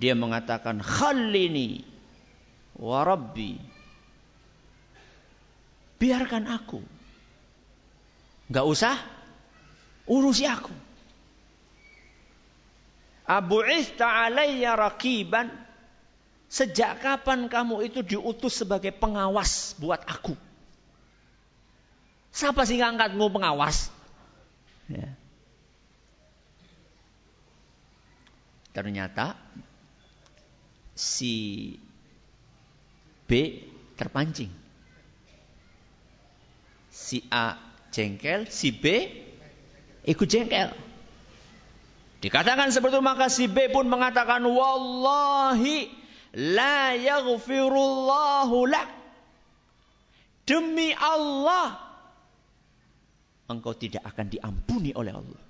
Dia 0.00 0.16
mengatakan, 0.16 0.80
Khalini 0.80 1.84
wa 2.80 3.04
Rabbi. 3.04 3.58
Biarkan 6.00 6.48
aku. 6.50 6.80
Gak 8.50 8.66
usah 8.66 8.96
urusi 10.08 10.44
aku. 10.48 10.74
Abu 13.28 13.62
Ista 13.64 14.26
alayya 14.26 14.74
rakiban. 14.74 15.48
Sejak 16.52 17.00
kapan 17.00 17.48
kamu 17.48 17.88
itu 17.88 18.04
diutus 18.04 18.60
sebagai 18.60 18.92
pengawas 18.92 19.72
buat 19.80 20.04
aku? 20.04 20.36
Siapa 22.28 22.68
sih 22.68 22.76
ngangkatmu 22.76 23.32
pengawas? 23.32 23.88
Ya. 24.84 25.16
Ternyata 28.76 29.36
si 30.92 31.76
B 33.28 33.62
terpancing. 33.96 34.52
Si 36.92 37.24
A 37.32 37.56
jengkel, 37.92 38.48
si 38.48 38.72
B 38.72 39.08
ikut 40.04 40.28
jengkel. 40.28 40.72
Dikatakan 42.22 42.70
seperti 42.70 43.00
itu 43.00 43.02
maka 43.02 43.26
si 43.26 43.50
B 43.50 43.66
pun 43.72 43.90
mengatakan 43.90 44.46
wallahi 44.46 45.90
la 46.38 46.94
yaghfirullahu 46.94 48.58
lak. 48.70 48.88
Demi 50.42 50.90
Allah 50.94 51.78
engkau 53.46 53.76
tidak 53.76 54.02
akan 54.08 54.26
diampuni 54.32 54.96
oleh 54.96 55.12
Allah. 55.12 55.42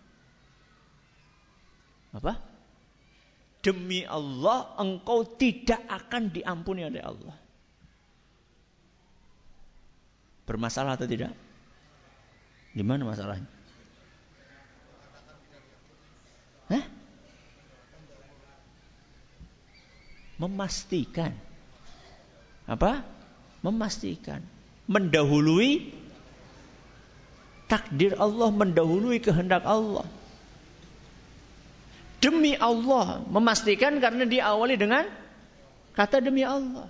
Apa? 2.12 2.51
Demi 3.62 4.02
Allah 4.02 4.74
engkau 4.82 5.22
tidak 5.38 5.78
akan 5.86 6.34
diampuni 6.34 6.82
oleh 6.82 6.98
Allah. 6.98 7.36
Bermasalah 10.42 10.98
atau 10.98 11.06
tidak? 11.06 11.30
Di 12.74 12.82
mana 12.82 13.06
masalahnya? 13.06 13.46
Hah? 16.74 16.84
Memastikan. 20.42 21.30
Apa? 22.66 23.06
Memastikan. 23.62 24.42
Mendahului 24.90 25.94
takdir 27.70 28.18
Allah, 28.18 28.50
mendahului 28.50 29.22
kehendak 29.22 29.62
Allah. 29.62 30.04
Demi 32.22 32.54
Allah, 32.54 33.18
memastikan 33.26 33.98
karena 33.98 34.22
diawali 34.22 34.78
dengan 34.78 35.02
kata 35.98 36.22
demi 36.22 36.46
Allah. 36.46 36.86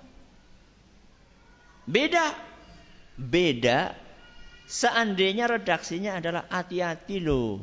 Beda. 1.89 2.53
Beda 3.13 3.93
seandainya 4.69 5.45
redaksinya 5.49 6.17
adalah 6.17 6.45
hati-hati 6.49 7.17
loh. 7.21 7.61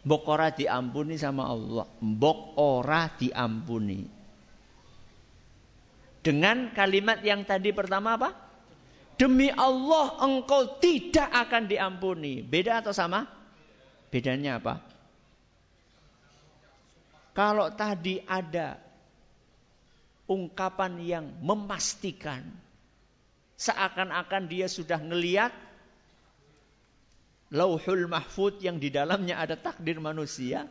Mbok 0.00 0.24
ora 0.32 0.48
diampuni 0.48 1.20
sama 1.20 1.44
Allah. 1.48 1.84
Mbok 2.00 2.56
ora 2.56 3.08
diampuni. 3.20 4.08
Dengan 6.20 6.72
kalimat 6.72 7.20
yang 7.24 7.44
tadi 7.44 7.72
pertama 7.72 8.16
apa? 8.16 8.32
Demi 9.20 9.52
Allah 9.52 10.16
engkau 10.24 10.80
tidak 10.80 11.28
akan 11.28 11.68
diampuni. 11.68 12.40
Beda 12.40 12.80
atau 12.80 12.92
sama? 12.96 13.28
Bedanya 14.08 14.56
apa? 14.56 14.89
Kalau 17.30 17.70
tadi 17.72 18.18
ada 18.26 18.78
ungkapan 20.30 20.98
yang 21.02 21.26
memastikan 21.42 22.46
seakan-akan 23.58 24.48
dia 24.48 24.66
sudah 24.70 24.98
ngeliat 25.02 25.52
lauhul 27.50 28.06
mahfud 28.06 28.62
yang 28.62 28.78
di 28.78 28.88
dalamnya 28.94 29.42
ada 29.42 29.58
takdir 29.58 29.98
manusia. 29.98 30.70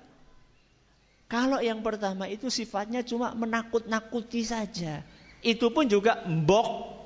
Kalau 1.30 1.62
yang 1.62 1.86
pertama 1.86 2.26
itu 2.26 2.50
sifatnya 2.50 3.06
cuma 3.06 3.38
menakut-nakuti 3.38 4.42
saja. 4.42 5.06
Itu 5.46 5.70
pun 5.70 5.86
juga 5.86 6.26
mbok. 6.26 6.98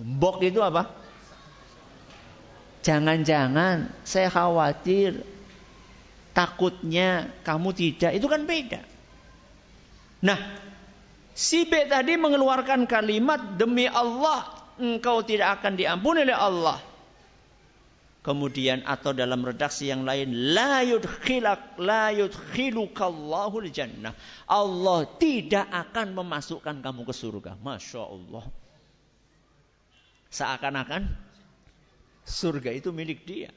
Mbok 0.00 0.36
itu 0.46 0.64
apa? 0.64 0.88
Jangan-jangan 2.80 3.92
saya 4.00 4.32
khawatir 4.32 5.20
takutnya 6.40 7.28
kamu 7.44 7.76
tidak. 7.76 8.16
Itu 8.16 8.24
kan 8.32 8.48
beda. 8.48 8.80
Nah, 10.24 10.40
si 11.36 11.68
B 11.68 11.84
tadi 11.84 12.16
mengeluarkan 12.16 12.88
kalimat 12.88 13.60
demi 13.60 13.84
Allah 13.84 14.48
engkau 14.80 15.20
tidak 15.20 15.60
akan 15.60 15.76
diampuni 15.76 16.24
oleh 16.24 16.36
Allah. 16.36 16.80
Kemudian 18.20 18.84
atau 18.84 19.16
dalam 19.16 19.40
redaksi 19.40 19.88
yang 19.88 20.04
lain 20.04 20.52
la 20.52 20.84
yudkhilak 20.84 21.80
la 21.80 22.12
yudkhilukallahu 22.12 23.64
jannah. 23.72 24.12
Allah 24.44 25.08
tidak 25.16 25.68
akan 25.68 26.16
memasukkan 26.16 26.84
kamu 26.84 27.04
ke 27.04 27.14
surga. 27.16 27.56
Masya 27.60 28.00
Allah. 28.00 28.44
Seakan-akan 30.32 31.08
surga 32.28 32.76
itu 32.76 32.92
milik 32.92 33.24
dia. 33.24 33.52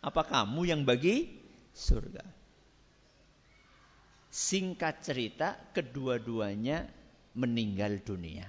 Apa 0.00 0.24
kamu 0.24 0.64
yang 0.64 0.80
bagi 0.88 1.45
surga? 1.76 2.24
Singkat 4.32 5.04
cerita, 5.04 5.60
kedua-duanya 5.76 6.88
meninggal 7.36 8.00
dunia. 8.00 8.48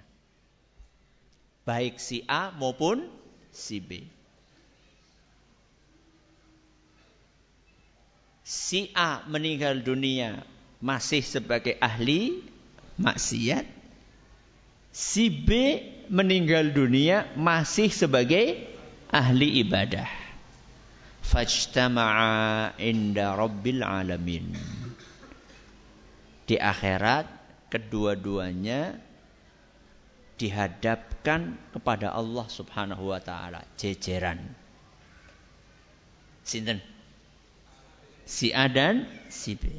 Baik 1.67 1.99
si 1.99 2.23
A 2.23 2.55
maupun 2.55 3.11
si 3.51 3.83
B. 3.83 4.07
si 8.47 8.87
A 8.95 9.27
meninggal 9.27 9.83
dunia 9.83 10.39
masih 10.79 11.19
sebagai 11.19 11.75
ahli 11.83 12.47
maksiat, 12.95 13.67
si 14.95 15.27
B 15.27 15.49
meninggal 16.07 16.71
dunia 16.71 17.27
masih 17.35 17.91
sebagai 17.91 18.63
ahli 19.11 19.59
ibadah. 19.67 20.26
Fajtama'a 21.27 22.79
inda 22.79 23.35
rabbil 23.35 23.83
alamin. 23.83 24.55
Di 26.47 26.55
akhirat 26.55 27.27
kedua-duanya 27.67 28.95
dihadapkan 30.39 31.59
kepada 31.75 32.15
Allah 32.15 32.47
Subhanahu 32.47 33.11
wa 33.11 33.19
taala 33.19 33.67
jejeran. 33.75 34.39
Sinten? 36.47 36.79
si 38.27 38.51
A 38.51 38.67
dan 38.67 39.07
si 39.31 39.55
B. 39.55 39.71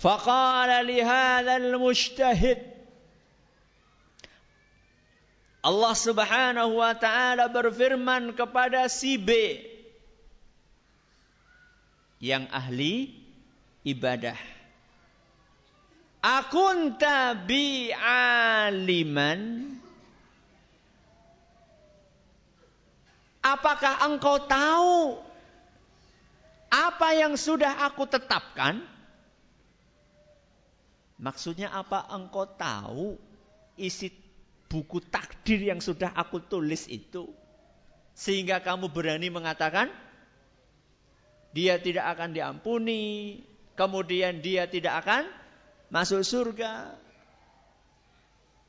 Faqala 0.00 0.80
li 0.80 1.04
hadzal 1.04 1.76
mujtahid 1.76 2.64
Allah 5.60 5.92
Subhanahu 5.92 6.80
wa 6.80 6.96
taala 6.96 7.52
berfirman 7.52 8.32
kepada 8.32 8.88
si 8.88 9.20
B 9.20 9.60
yang 12.18 12.46
ahli 12.50 13.14
ibadah. 13.86 14.38
Akunta 16.18 17.38
bi 17.46 17.94
aliman 17.94 19.68
Apakah 23.48 24.04
engkau 24.04 24.44
tahu 24.44 25.16
apa 26.68 27.08
yang 27.16 27.32
sudah 27.38 27.86
aku 27.88 28.04
tetapkan? 28.04 28.84
Maksudnya 31.16 31.72
apa 31.72 32.04
engkau 32.12 32.44
tahu 32.44 33.16
isi 33.80 34.12
buku 34.68 35.00
takdir 35.00 35.64
yang 35.64 35.80
sudah 35.80 36.12
aku 36.12 36.44
tulis 36.44 36.84
itu? 36.92 37.32
Sehingga 38.12 38.60
kamu 38.60 38.92
berani 38.92 39.32
mengatakan 39.32 39.88
dia 41.52 41.80
tidak 41.80 42.16
akan 42.16 42.36
diampuni, 42.36 43.40
kemudian 43.78 44.44
dia 44.44 44.68
tidak 44.68 45.06
akan 45.06 45.22
masuk 45.88 46.20
surga. 46.20 46.92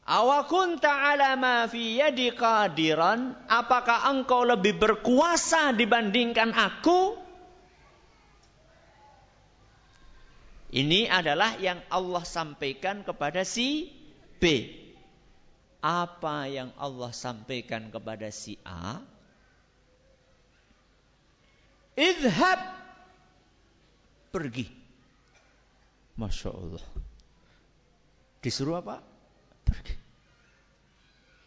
Awakun 0.10 0.82
ta'ala 0.82 1.38
ma 1.38 1.70
fi 1.70 2.02
yadi 2.02 2.34
qadiran, 2.34 3.38
apakah 3.46 4.10
engkau 4.10 4.42
lebih 4.42 4.82
berkuasa 4.82 5.70
dibandingkan 5.78 6.50
aku? 6.50 7.14
Ini 10.70 11.10
adalah 11.10 11.58
yang 11.58 11.82
Allah 11.90 12.26
sampaikan 12.26 13.02
kepada 13.02 13.42
si 13.42 13.90
B. 14.38 14.78
apa 15.80 16.44
yang 16.52 16.76
Allah 16.76 17.16
sampaikan 17.16 17.88
kepada 17.88 18.28
si 18.36 18.60
A, 18.68 19.00
idhab 22.00 22.60
pergi. 24.32 24.66
Masya 26.16 26.50
Allah. 26.52 26.86
Disuruh 28.40 28.80
apa? 28.80 29.04
Pergi. 29.68 29.96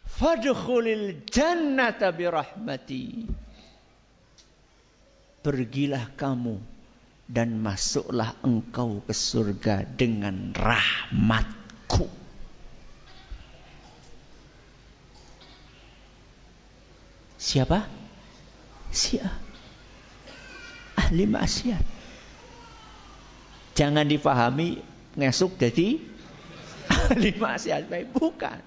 Fadkhulil 0.05 1.25
jannata 1.25 2.13
birahmati. 2.13 3.25
Pergilah 5.43 6.13
kamu 6.15 6.55
dan 7.27 7.57
masuklah 7.59 8.37
engkau 8.45 9.03
ke 9.03 9.11
surga 9.11 9.83
dengan 9.83 10.53
rahmatku. 10.55 12.07
Siapa? 17.35 17.83
Siapa? 18.93 19.42
Ahli 21.13 21.29
maksiat. 21.29 21.85
Jangan 23.77 24.01
dipahami 24.09 24.81
ngesuk 25.13 25.61
jadi 25.61 26.01
ahli 27.13 27.37
maksiat 27.37 27.85
baik. 27.85 28.17
Bukan. 28.17 28.57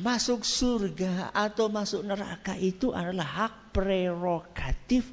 Masuk 0.00 0.48
surga 0.48 1.28
atau 1.36 1.68
masuk 1.68 2.08
neraka 2.08 2.56
itu 2.56 2.96
adalah 2.96 3.52
hak 3.52 3.76
prerogatif 3.76 5.04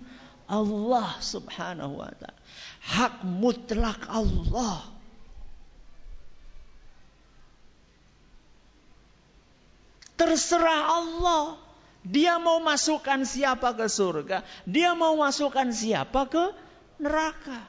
Allah 0.48 1.20
subhanahu 1.20 2.00
wa 2.00 2.16
ta'ala. 2.16 2.40
Hak 2.88 3.28
mutlak 3.28 4.00
Allah. 4.08 4.80
Terserah 10.16 10.82
Allah. 10.88 11.65
Dia 12.06 12.38
mau 12.38 12.62
masukkan 12.62 13.26
siapa 13.26 13.74
ke 13.74 13.90
surga. 13.90 14.46
Dia 14.70 14.94
mau 14.94 15.18
masukkan 15.18 15.66
siapa 15.74 16.30
ke 16.30 16.54
neraka. 17.02 17.66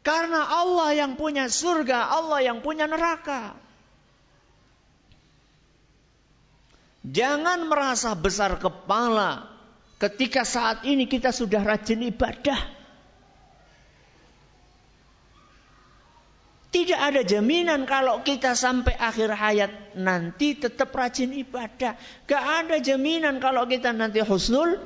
Karena 0.00 0.48
Allah 0.48 0.96
yang 0.96 1.12
punya 1.20 1.44
surga, 1.52 2.08
Allah 2.08 2.40
yang 2.40 2.64
punya 2.64 2.88
neraka. 2.88 3.52
Jangan 7.04 7.68
merasa 7.68 8.16
besar 8.16 8.56
kepala 8.56 9.44
ketika 10.00 10.44
saat 10.48 10.88
ini 10.88 11.04
kita 11.04 11.36
sudah 11.36 11.60
rajin 11.60 12.00
ibadah. 12.08 12.79
Tidak 16.70 16.94
ada 16.94 17.26
jaminan 17.26 17.82
kalau 17.82 18.22
kita 18.22 18.54
sampai 18.54 18.94
akhir 18.94 19.34
hayat 19.34 19.72
nanti 19.98 20.54
tetap 20.54 20.94
rajin 20.94 21.34
ibadah. 21.34 21.98
Gak 22.30 22.44
ada 22.62 22.78
jaminan 22.78 23.42
kalau 23.42 23.66
kita 23.66 23.90
nanti 23.90 24.22
husnul 24.22 24.78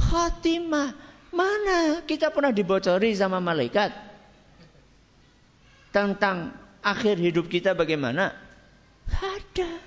khatimah. 0.00 0.96
Mana 1.28 2.00
kita 2.08 2.32
pernah 2.32 2.48
dibocori 2.48 3.12
sama 3.12 3.44
malaikat? 3.44 3.92
Tentang 5.92 6.56
akhir 6.80 7.20
hidup 7.20 7.52
kita 7.52 7.76
bagaimana? 7.76 8.32
Ada. 9.12 9.84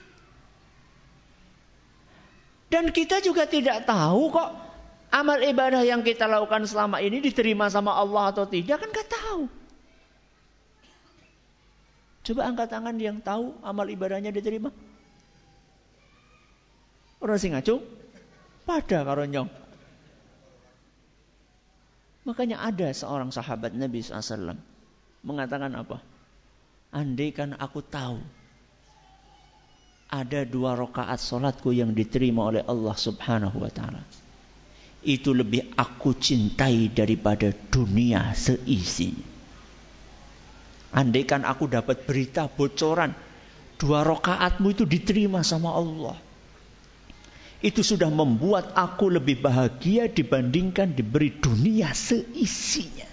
Dan 2.69 2.93
kita 2.93 3.17
juga 3.25 3.49
tidak 3.49 3.89
tahu 3.89 4.29
kok 4.29 4.49
amal 5.09 5.41
ibadah 5.41 5.81
yang 5.81 6.05
kita 6.05 6.29
lakukan 6.29 6.69
selama 6.69 7.01
ini 7.01 7.17
diterima 7.17 7.65
sama 7.73 7.97
Allah 7.97 8.29
atau 8.29 8.45
tidak 8.45 8.77
kan 8.77 8.89
gak 8.93 9.09
tahu. 9.09 9.60
Coba 12.21 12.45
angkat 12.45 12.69
tangan 12.69 12.95
yang 13.01 13.17
tahu 13.21 13.57
amal 13.65 13.89
ibadahnya 13.89 14.29
diterima. 14.29 14.69
Orang 17.21 17.37
sing 17.41 17.53
ngacung 17.53 17.81
pada 18.65 19.01
karonyong. 19.01 19.49
Makanya 22.21 22.61
ada 22.61 22.93
seorang 22.93 23.33
sahabat 23.33 23.73
Nabi 23.73 24.05
SAW 24.05 24.53
mengatakan 25.25 25.73
apa? 25.73 25.97
Andaikan 26.93 27.57
aku 27.57 27.81
tahu 27.81 28.21
ada 30.11 30.43
dua 30.43 30.75
rakaat 30.75 31.17
solatku 31.17 31.71
yang 31.71 31.95
diterima 31.95 32.51
oleh 32.51 32.61
Allah 32.67 32.93
Subhanahu 32.93 33.63
wa 33.63 33.71
taala. 33.71 34.03
Itu 35.01 35.33
lebih 35.33 35.73
aku 35.73 36.13
cintai 36.13 36.93
daripada 36.93 37.49
dunia 37.49 38.35
seisi. 38.37 39.30
Andaikan 40.91 41.47
aku 41.47 41.71
dapat 41.71 42.03
berita 42.03 42.51
bocoran 42.51 43.15
dua 43.79 44.03
rakaatmu 44.03 44.67
itu 44.75 44.83
diterima 44.83 45.39
sama 45.41 45.71
Allah. 45.71 46.19
Itu 47.61 47.85
sudah 47.85 48.09
membuat 48.09 48.73
aku 48.75 49.07
lebih 49.07 49.39
bahagia 49.39 50.09
dibandingkan 50.11 50.91
diberi 50.91 51.31
dunia 51.31 51.93
seisinya. 51.93 53.07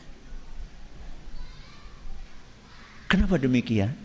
Kenapa 3.08 3.40
demikian? 3.40 3.96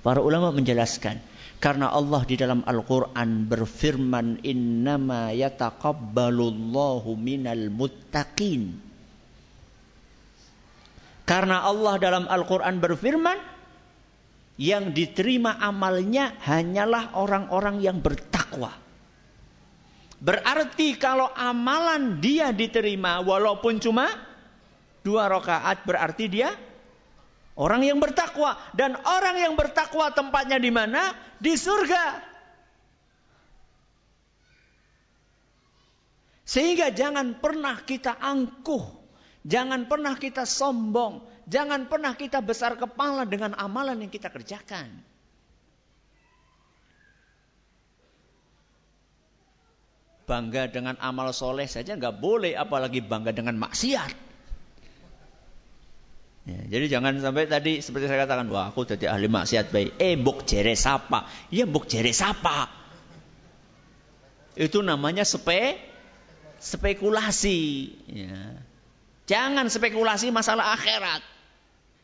Para 0.00 0.20
ulama 0.20 0.52
menjelaskan. 0.52 1.20
Karena 1.60 1.92
Allah 1.92 2.24
di 2.24 2.40
dalam 2.40 2.64
Al-Quran 2.64 3.44
berfirman, 3.44 4.40
Innama 4.40 5.28
yataqabbalullahu 5.36 7.12
minal 7.20 7.68
muttaqin. 7.68 8.89
Karena 11.30 11.62
Allah 11.62 11.94
dalam 12.02 12.26
Al-Quran 12.26 12.82
berfirman, 12.82 13.38
yang 14.58 14.90
diterima 14.90 15.62
amalnya 15.62 16.34
hanyalah 16.42 17.14
orang-orang 17.14 17.78
yang 17.78 18.02
bertakwa. 18.02 18.74
Berarti 20.18 20.98
kalau 20.98 21.30
amalan 21.32 22.18
dia 22.18 22.50
diterima 22.50 23.22
walaupun 23.22 23.78
cuma 23.78 24.10
dua 25.06 25.32
rakaat 25.32 25.86
berarti 25.86 26.28
dia 26.28 26.52
orang 27.56 27.88
yang 27.88 27.96
bertakwa 28.02 28.58
dan 28.76 29.00
orang 29.00 29.38
yang 29.38 29.54
bertakwa 29.56 30.12
tempatnya 30.12 30.60
di 30.60 30.68
mana? 30.68 31.14
Di 31.40 31.56
surga. 31.56 32.26
Sehingga 36.44 36.92
jangan 36.92 37.38
pernah 37.40 37.80
kita 37.80 38.20
angkuh 38.20 38.99
Jangan 39.44 39.88
pernah 39.88 40.14
kita 40.20 40.44
sombong. 40.44 41.24
Jangan 41.48 41.88
pernah 41.88 42.12
kita 42.14 42.44
besar 42.44 42.76
kepala 42.76 43.24
dengan 43.24 43.56
amalan 43.56 44.04
yang 44.04 44.12
kita 44.12 44.28
kerjakan. 44.28 45.02
Bangga 50.28 50.70
dengan 50.70 50.94
amal 51.02 51.34
soleh 51.34 51.66
saja 51.66 51.98
nggak 51.98 52.22
boleh, 52.22 52.54
apalagi 52.54 53.02
bangga 53.02 53.34
dengan 53.34 53.58
maksiat. 53.58 54.30
Ya, 56.46 56.60
jadi 56.78 56.86
jangan 56.86 57.18
sampai 57.18 57.50
tadi 57.50 57.82
seperti 57.82 58.06
saya 58.06 58.24
katakan, 58.24 58.46
wah 58.48 58.70
aku 58.70 58.86
jadi 58.86 59.10
ahli 59.10 59.26
maksiat 59.26 59.74
baik. 59.74 59.98
Eh, 59.98 60.14
buk 60.14 60.46
jere 60.46 60.78
sapa. 60.78 61.26
Iya, 61.50 61.66
buk 61.66 61.90
jere 61.90 62.14
sapa. 62.14 62.70
Itu 64.54 64.86
namanya 64.86 65.26
spe, 65.26 65.82
spekulasi. 66.62 67.60
Ya. 68.06 68.69
Jangan 69.30 69.70
spekulasi 69.70 70.34
masalah 70.34 70.74
akhirat. 70.74 71.22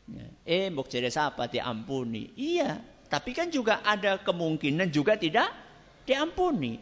Ya. 0.07 0.27
Eh, 0.47 0.71
mbok 0.71 0.87
jadi 0.87 1.11
siapa 1.11 1.51
diampuni. 1.51 2.31
Iya, 2.39 2.79
tapi 3.11 3.35
kan 3.35 3.51
juga 3.51 3.83
ada 3.83 4.23
kemungkinan 4.23 4.95
juga 4.95 5.19
tidak 5.19 5.51
diampuni. 6.07 6.79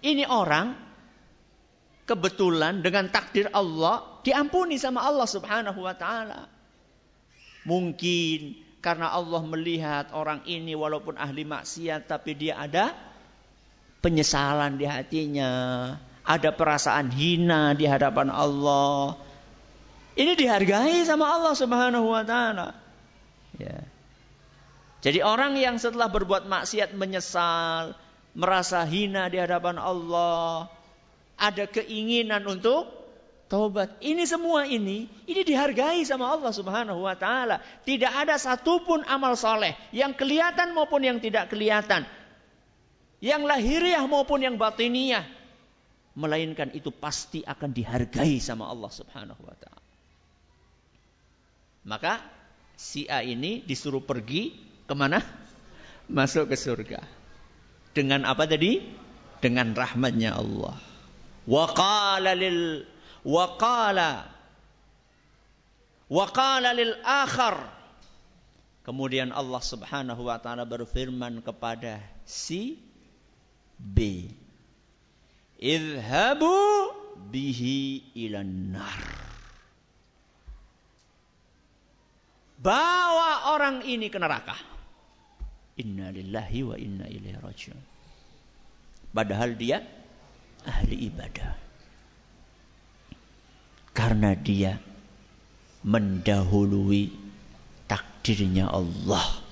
Ini 0.00 0.24
orang 0.24 0.72
kebetulan 2.08 2.80
dengan 2.80 3.12
takdir 3.12 3.52
Allah 3.52 4.24
diampuni 4.24 4.80
sama 4.80 5.04
Allah 5.04 5.28
Subhanahu 5.28 5.84
wa 5.84 5.92
taala. 5.92 6.48
Mungkin 7.68 8.56
karena 8.80 9.12
Allah 9.12 9.44
melihat 9.44 10.16
orang 10.16 10.40
ini 10.48 10.72
walaupun 10.72 11.20
ahli 11.20 11.44
maksiat 11.44 12.08
tapi 12.08 12.32
dia 12.32 12.56
ada 12.56 12.96
penyesalan 14.00 14.80
di 14.80 14.88
hatinya, 14.88 15.52
ada 16.24 16.50
perasaan 16.56 17.12
hina 17.12 17.76
di 17.76 17.84
hadapan 17.84 18.32
Allah. 18.32 19.27
Ini 20.18 20.34
dihargai 20.34 21.06
sama 21.06 21.30
Allah 21.30 21.54
Subhanahu 21.54 22.10
wa 22.10 22.26
taala. 22.26 22.74
Ya. 23.54 23.86
Jadi 24.98 25.22
orang 25.22 25.54
yang 25.54 25.78
setelah 25.78 26.10
berbuat 26.10 26.50
maksiat 26.50 26.90
menyesal, 26.98 27.94
merasa 28.34 28.82
hina 28.82 29.30
di 29.30 29.38
hadapan 29.38 29.78
Allah, 29.78 30.66
ada 31.38 31.70
keinginan 31.70 32.42
untuk 32.50 32.90
taubat. 33.46 33.94
Ini 34.02 34.26
semua 34.26 34.66
ini, 34.66 35.06
ini 35.30 35.40
dihargai 35.46 36.02
sama 36.02 36.34
Allah 36.34 36.50
Subhanahu 36.50 37.06
wa 37.06 37.14
taala. 37.14 37.62
Tidak 37.86 38.10
ada 38.10 38.34
satupun 38.42 39.06
amal 39.06 39.38
soleh 39.38 39.78
yang 39.94 40.18
kelihatan 40.18 40.74
maupun 40.74 41.06
yang 41.06 41.22
tidak 41.22 41.46
kelihatan. 41.46 42.02
Yang 43.22 43.42
lahiriah 43.46 44.02
maupun 44.02 44.42
yang 44.42 44.58
batiniah. 44.58 45.22
Melainkan 46.18 46.74
itu 46.74 46.90
pasti 46.90 47.46
akan 47.46 47.70
dihargai 47.70 48.42
sama 48.42 48.66
Allah 48.66 48.90
Subhanahu 48.90 49.46
wa 49.46 49.54
taala. 49.54 49.77
Maka 51.86 52.38
Si 52.78 53.10
A 53.10 53.26
ini 53.26 53.58
disuruh 53.66 53.98
pergi 53.98 54.54
ke 54.86 54.94
mana? 54.94 55.18
Masuk 56.06 56.46
ke 56.46 56.54
surga. 56.54 57.02
Dengan 57.90 58.22
apa 58.22 58.46
tadi? 58.46 58.78
Dengan 59.42 59.74
rahmatnya 59.74 60.38
Allah. 60.38 60.78
Waqala 61.42 62.38
lil 62.38 62.86
waqala 63.26 64.30
waqala 66.06 66.70
lil 66.70 66.94
akhar. 67.02 67.66
Kemudian 68.86 69.34
Allah 69.34 69.58
Subhanahu 69.58 70.30
wa 70.30 70.38
taala 70.38 70.62
berfirman 70.62 71.42
kepada 71.42 71.98
si 72.22 72.78
B. 73.74 74.30
Idhabu 75.58 76.54
bihi 77.26 78.06
ilan 78.14 78.78
nar. 78.78 79.27
Bawa 82.58 83.54
orang 83.54 83.86
ini 83.86 84.10
ke 84.10 84.18
neraka. 84.18 84.58
Inna 85.78 86.10
lillahi 86.10 86.58
wa 86.66 86.74
inna 86.74 87.06
ilaihi 87.06 87.38
rajiun. 87.38 87.80
Padahal 89.14 89.54
dia 89.54 89.78
ahli 90.66 91.06
ibadah. 91.06 91.50
Karena 93.94 94.34
dia 94.34 94.78
mendahului 95.86 97.10
takdirnya 97.86 98.66
Allah 98.66 99.48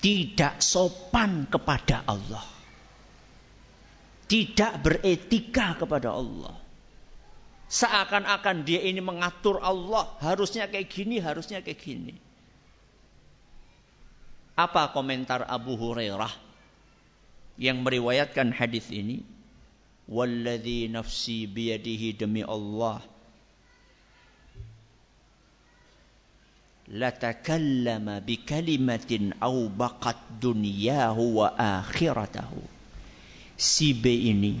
tidak 0.00 0.64
sopan 0.64 1.44
kepada 1.46 2.02
Allah. 2.08 2.44
Tidak 4.24 4.80
beretika 4.80 5.76
kepada 5.76 6.16
Allah. 6.16 6.56
Seakan-akan 7.70 8.66
dia 8.66 8.82
ini 8.82 8.98
mengatur 8.98 9.62
Allah. 9.62 10.10
Harusnya 10.18 10.66
kayak 10.66 10.90
gini, 10.90 11.22
harusnya 11.22 11.62
kayak 11.62 11.78
gini. 11.78 12.18
Apa 14.58 14.90
komentar 14.90 15.46
Abu 15.46 15.78
Hurairah 15.78 16.34
yang 17.54 17.80
meriwayatkan 17.86 18.50
hadis 18.50 18.90
ini? 18.90 19.22
Walladhi 20.10 20.90
nafsi 20.90 21.46
biyadihi 21.46 22.18
demi 22.18 22.42
Allah 22.42 22.98
latakallama 26.90 28.18
bikalimatin 28.18 29.38
au 29.38 29.70
baqat 29.70 30.18
dunyahu 30.42 31.38
wa 31.38 31.54
akhiratahu. 31.54 32.58
Si 33.54 33.94
B 33.94 34.10
ini 34.34 34.58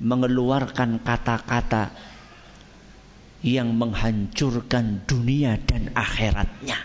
mengeluarkan 0.00 1.04
kata-kata 1.04 1.92
yang 3.44 3.72
menghancurkan 3.76 5.04
dunia 5.04 5.60
dan 5.60 5.92
akhiratnya. 5.92 6.76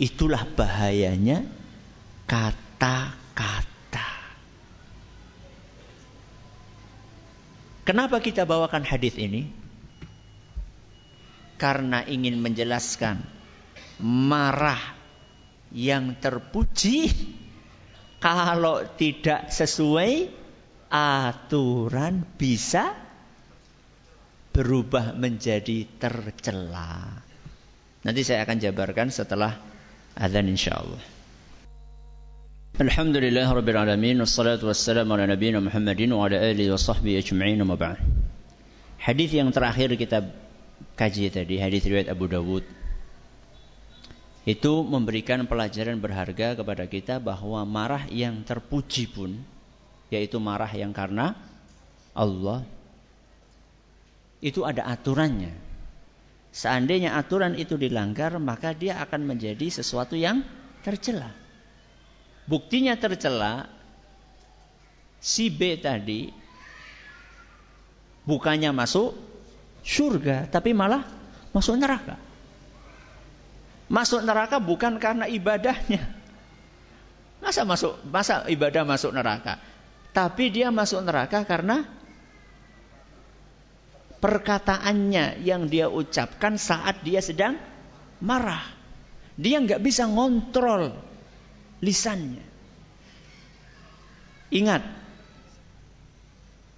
Itulah 0.00 0.48
bahayanya 0.56 1.44
kata-kata. 2.24 4.08
Kenapa 7.84 8.22
kita 8.24 8.48
bawakan 8.48 8.86
hadis 8.86 9.18
ini? 9.20 9.60
karena 11.60 12.00
ingin 12.08 12.40
menjelaskan 12.40 13.20
marah 14.00 14.80
yang 15.68 16.16
terpuji 16.16 17.29
kalau 18.20 18.84
tidak 19.00 19.48
sesuai 19.48 20.28
aturan 20.92 22.22
bisa 22.36 22.92
berubah 24.52 25.16
menjadi 25.16 25.88
tercela. 25.96 27.24
Nanti 28.04 28.20
saya 28.20 28.44
akan 28.44 28.56
jabarkan 28.60 29.08
setelah 29.08 29.56
azan 30.20 30.52
insyaallah. 30.52 31.00
Alhamdulillah 32.80 33.44
rabbil 33.44 33.76
alamin 33.76 34.20
wassalatu 34.24 34.68
wassalamu 34.68 35.16
ala 35.16 35.28
nabiyina 35.28 35.60
Muhammadin 35.60 36.16
wa 36.16 36.28
ala 36.28 36.40
alihi 36.40 36.72
wa 36.72 36.80
sahbihi 36.80 37.20
ajma'in 37.20 37.60
wa. 37.60 37.96
Hadis 39.00 39.32
yang 39.32 39.52
terakhir 39.52 39.96
kita 39.96 40.28
kaji 40.96 41.32
tadi 41.32 41.56
hadis 41.56 41.84
riwayat 41.88 42.12
Abu 42.12 42.28
Dawud 42.28 42.79
itu 44.48 44.72
memberikan 44.84 45.44
pelajaran 45.44 46.00
berharga 46.00 46.56
kepada 46.56 46.84
kita 46.88 47.20
bahwa 47.20 47.60
marah 47.68 48.08
yang 48.08 48.40
terpuji 48.40 49.04
pun 49.10 49.36
yaitu 50.08 50.40
marah 50.40 50.70
yang 50.72 50.90
karena 50.96 51.36
Allah 52.16 52.64
itu 54.40 54.64
ada 54.64 54.88
aturannya. 54.88 55.52
Seandainya 56.50 57.14
aturan 57.14 57.54
itu 57.54 57.78
dilanggar, 57.78 58.34
maka 58.42 58.74
dia 58.74 58.98
akan 58.98 59.22
menjadi 59.22 59.70
sesuatu 59.70 60.18
yang 60.18 60.42
tercela. 60.82 61.30
Buktinya 62.50 62.98
tercela, 62.98 63.70
si 65.22 65.46
B 65.46 65.78
tadi 65.78 66.34
bukannya 68.26 68.74
masuk 68.74 69.14
surga, 69.86 70.50
tapi 70.50 70.74
malah 70.74 71.06
masuk 71.54 71.78
neraka. 71.78 72.29
Masuk 73.90 74.22
neraka 74.22 74.62
bukan 74.62 75.02
karena 75.02 75.26
ibadahnya. 75.26 76.06
Masa 77.42 77.66
masuk 77.66 77.98
masa 78.06 78.46
ibadah 78.46 78.86
masuk 78.86 79.10
neraka? 79.10 79.58
Tapi 80.14 80.54
dia 80.54 80.70
masuk 80.70 81.02
neraka 81.02 81.42
karena 81.42 81.82
perkataannya 84.22 85.42
yang 85.42 85.66
dia 85.66 85.90
ucapkan 85.90 86.54
saat 86.54 87.02
dia 87.02 87.18
sedang 87.18 87.58
marah. 88.22 88.62
Dia 89.34 89.58
nggak 89.58 89.82
bisa 89.82 90.06
ngontrol 90.06 90.94
lisannya. 91.82 92.44
Ingat, 94.50 94.82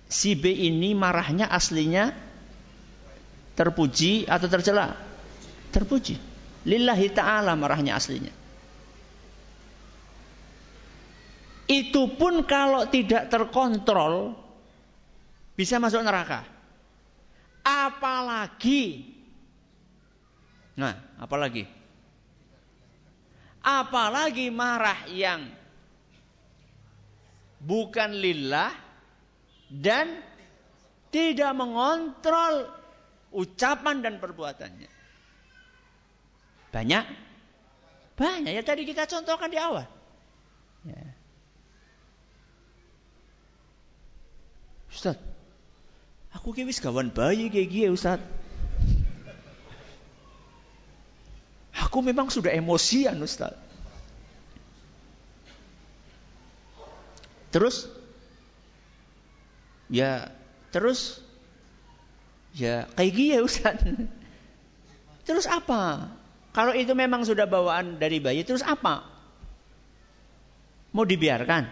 si 0.09 0.37
B 0.39 0.49
ini 0.53 0.93
marahnya 0.93 1.49
aslinya 1.49 2.33
Terpuji 3.53 4.25
atau 4.25 4.49
tercela? 4.49 4.97
Terpuji. 5.73 6.32
Lillahi 6.63 7.07
ta'ala 7.11 7.59
marahnya 7.59 7.99
aslinya. 7.99 8.35
Itu 11.67 12.15
pun 12.15 12.45
kalau 12.45 12.87
tidak 12.87 13.33
terkontrol 13.33 14.37
bisa 15.57 15.81
masuk 15.81 16.05
neraka. 16.05 16.45
Apalagi 17.63 19.13
Nah, 20.73 20.97
apalagi? 21.21 21.69
Apalagi 23.63 24.49
marah 24.49 25.07
yang 25.07 25.47
bukan 27.63 28.11
lillah 28.17 28.73
dan 29.69 30.19
tidak 31.13 31.53
mengontrol 31.55 32.67
ucapan 33.37 34.01
dan 34.01 34.15
perbuatannya. 34.19 34.91
Banyak? 36.73 37.05
Banyak. 38.17 38.53
Ya 38.57 38.63
tadi 38.65 38.89
kita 38.89 39.05
contohkan 39.05 39.53
di 39.53 39.61
awal. 39.61 39.85
Ya. 40.89 41.05
Ustaz, 44.93 45.17
aku 46.33 46.53
kewis 46.53 46.81
kawan 46.81 47.13
bayi 47.13 47.49
kayak 47.49 47.69
gini 47.69 47.89
Ustaz. 47.93 48.21
Aku 51.77 52.01
memang 52.01 52.33
sudah 52.33 52.53
emosian 52.53 53.21
Ustaz. 53.21 53.53
Terus? 57.53 57.85
Ya, 59.93 60.33
terus 60.73 61.21
Ya 62.53 62.85
kayak 62.97 63.13
gini 63.17 63.33
ya 63.33 63.41
Ustaz. 63.41 63.81
Terus 65.25 65.47
apa? 65.49 66.13
Kalau 66.53 66.77
itu 66.77 66.93
memang 66.93 67.25
sudah 67.25 67.49
bawaan 67.49 67.97
dari 67.97 68.21
bayi, 68.21 68.45
terus 68.45 68.61
apa? 68.61 69.09
Mau 70.93 71.09
dibiarkan? 71.09 71.65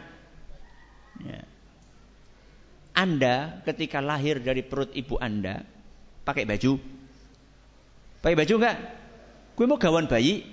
Ya. 1.21 1.45
Anda 2.97 3.61
ketika 3.69 4.01
lahir 4.01 4.41
dari 4.41 4.65
perut 4.65 4.89
ibu 4.97 5.21
Anda, 5.21 5.61
pakai 6.25 6.49
baju? 6.49 6.81
Pakai 8.25 8.37
baju 8.37 8.55
enggak? 8.57 8.77
Gue 9.53 9.67
mau 9.69 9.77
gawan 9.77 10.09
bayi. 10.09 10.49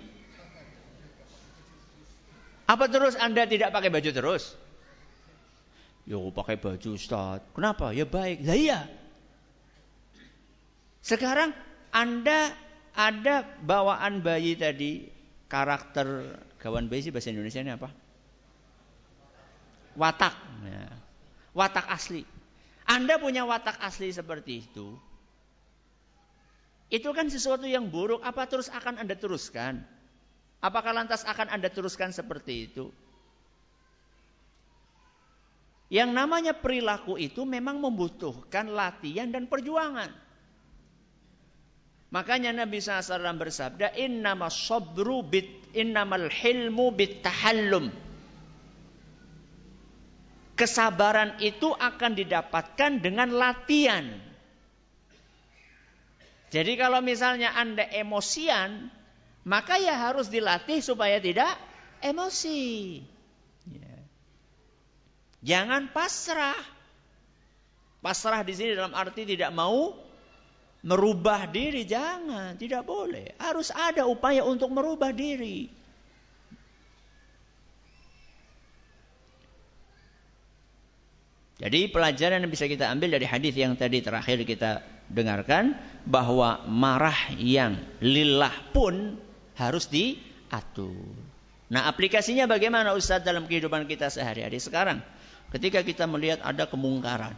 Apa 2.67 2.91
terus 2.91 3.15
Anda 3.15 3.47
tidak 3.47 3.71
pakai 3.71 3.87
baju 3.87 4.09
terus? 4.11 4.43
Yo 6.03 6.31
pakai 6.35 6.59
baju 6.59 6.99
Ustaz. 6.99 7.43
Kenapa? 7.55 7.95
Ya 7.95 8.03
baik. 8.03 8.43
Lah 8.43 8.55
iya. 8.59 8.79
Sekarang 10.99 11.55
Anda 11.95 12.51
ada 12.97 13.45
bawaan 13.61 14.25
bayi 14.25 14.57
tadi, 14.57 15.05
karakter 15.45 16.33
kawan 16.57 16.89
bayi 16.89 17.05
sih 17.05 17.13
bahasa 17.13 17.29
Indonesia 17.29 17.61
ini 17.61 17.77
apa? 17.77 17.93
Watak. 19.93 20.33
Ya. 20.65 20.89
Watak 21.53 21.85
asli. 21.93 22.25
Anda 22.89 23.21
punya 23.21 23.45
watak 23.45 23.77
asli 23.85 24.09
seperti 24.09 24.65
itu. 24.65 24.97
Itu 26.89 27.13
kan 27.13 27.29
sesuatu 27.29 27.69
yang 27.69 27.93
buruk, 27.93 28.23
apa 28.25 28.49
terus 28.49 28.71
akan 28.73 28.97
Anda 28.97 29.13
teruskan? 29.13 29.85
Apakah 30.57 30.95
lantas 30.95 31.21
akan 31.21 31.53
Anda 31.53 31.69
teruskan 31.69 32.09
seperti 32.09 32.71
itu? 32.71 32.89
Yang 35.93 36.09
namanya 36.17 36.53
perilaku 36.57 37.15
itu 37.21 37.45
memang 37.45 37.77
membutuhkan 37.77 38.73
latihan 38.73 39.29
dan 39.29 39.45
perjuangan. 39.45 40.26
Makanya 42.07 42.55
Nabi 42.55 42.79
SAW 42.79 43.35
bersabda, 43.35 43.91
Innama 43.99 44.47
sabru 44.47 45.27
bit, 45.27 45.75
innamal 45.75 46.31
hilmu 46.31 46.95
bit 46.95 47.19
tahallum. 47.19 47.91
Kesabaran 50.57 51.37
itu 51.43 51.69
akan 51.69 52.11
didapatkan 52.17 52.91
dengan 53.03 53.29
latihan. 53.35 54.07
Jadi 56.47 56.79
kalau 56.79 57.03
misalnya 57.03 57.53
Anda 57.53 57.85
emosian, 57.91 58.87
maka 59.43 59.75
ya 59.77 59.93
harus 59.99 60.31
dilatih 60.31 60.79
supaya 60.79 61.19
tidak 61.19 61.51
emosi. 61.99 63.03
Jangan 65.43 65.91
pasrah. 65.91 66.57
Pasrah 68.01 68.41
di 68.47 68.55
sini 68.55 68.73
dalam 68.73 68.95
arti 68.95 69.27
tidak 69.27 69.51
mau 69.51 70.06
merubah 70.87 71.51
diri, 71.51 71.83
jangan, 71.83 72.55
tidak 72.55 72.87
boleh. 72.87 73.35
Harus 73.35 73.75
ada 73.75 74.07
upaya 74.07 74.47
untuk 74.47 74.71
merubah 74.71 75.11
diri. 75.11 75.67
Jadi 81.57 81.89
pelajaran 81.89 82.39
yang 82.39 82.53
bisa 82.53 82.69
kita 82.69 82.87
ambil 82.87 83.17
dari 83.17 83.25
hadis 83.27 83.51
yang 83.57 83.73
tadi 83.75 83.99
terakhir 83.99 84.45
kita 84.45 84.85
dengarkan 85.09 85.73
bahwa 86.05 86.63
marah 86.69 87.33
yang 87.35 87.81
lillah 87.99 88.53
pun 88.71 89.17
harus 89.57 89.89
diatur. 89.89 90.93
Nah, 91.67 91.89
aplikasinya 91.89 92.47
bagaimana 92.47 92.93
Ustaz 92.93 93.25
dalam 93.25 93.49
kehidupan 93.49 93.89
kita 93.89 94.07
sehari-hari 94.07 94.61
sekarang? 94.61 95.03
Ketika 95.51 95.81
kita 95.81 96.05
melihat 96.05 96.39
ada 96.45 96.69
kemungkaran. 96.69 97.35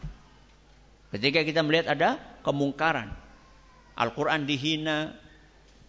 Ketika 1.15 1.41
kita 1.41 1.63
melihat 1.65 1.89
ada 1.95 2.19
kemungkaran. 2.43 3.28
Al-Quran 3.99 4.47
dihina. 4.47 5.11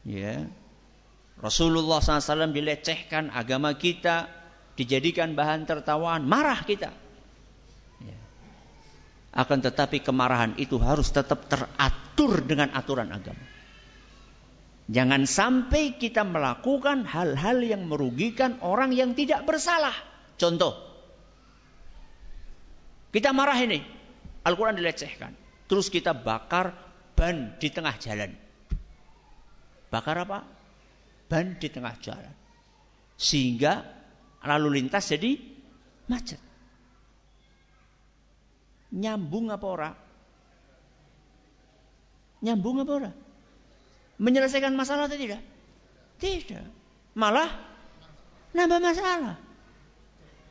Ya. 0.03 0.51
Rasulullah 1.39 2.03
SAW 2.03 2.51
dilecehkan. 2.51 3.31
Agama 3.31 3.79
kita 3.79 4.27
dijadikan 4.75 5.39
bahan 5.39 5.63
tertawaan. 5.71 6.27
Marah 6.27 6.67
kita. 6.67 6.91
Ya. 8.03 8.19
Akan 9.31 9.63
tetapi 9.63 10.03
kemarahan 10.03 10.59
itu 10.59 10.75
harus 10.83 11.15
tetap 11.15 11.47
teratur 11.47 12.43
dengan 12.43 12.75
aturan 12.75 13.15
agama. 13.15 13.47
Jangan 14.91 15.23
sampai 15.23 15.95
kita 16.03 16.27
melakukan 16.27 17.07
hal-hal 17.07 17.63
yang 17.63 17.87
merugikan 17.87 18.59
orang 18.59 18.91
yang 18.91 19.15
tidak 19.15 19.47
bersalah. 19.47 19.95
Contoh, 20.35 20.75
kita 23.15 23.31
marah 23.31 23.55
ini. 23.63 23.87
Al-Quran 24.43 24.75
dilecehkan. 24.75 25.31
Terus 25.71 25.87
kita 25.87 26.11
bakar 26.11 26.90
ban 27.21 27.61
di 27.61 27.69
tengah 27.69 27.93
jalan. 28.01 28.33
Bakar 29.93 30.25
apa? 30.25 30.41
Ban 31.29 31.61
di 31.61 31.69
tengah 31.69 31.93
jalan. 32.01 32.33
Sehingga 33.21 33.85
lalu 34.41 34.81
lintas 34.81 35.13
jadi 35.13 35.37
macet. 36.09 36.41
Nyambung 38.97 39.53
apa 39.53 39.67
ora? 39.69 39.91
Nyambung 42.41 42.89
apa 42.89 42.93
ora? 42.97 43.13
Menyelesaikan 44.17 44.73
masalah 44.73 45.05
atau 45.05 45.21
tidak? 45.21 45.45
Tidak. 46.17 46.65
Malah 47.21 47.53
nambah 48.57 48.81
masalah. 48.81 49.37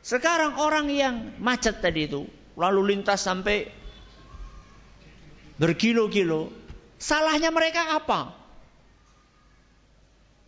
Sekarang 0.06 0.54
orang 0.62 0.86
yang 0.94 1.34
macet 1.42 1.82
tadi 1.82 2.06
itu 2.06 2.30
lalu 2.54 2.94
lintas 2.94 3.26
sampai 3.26 3.79
berkilo-kilo. 5.60 6.48
Salahnya 6.96 7.52
mereka 7.52 8.00
apa? 8.00 8.32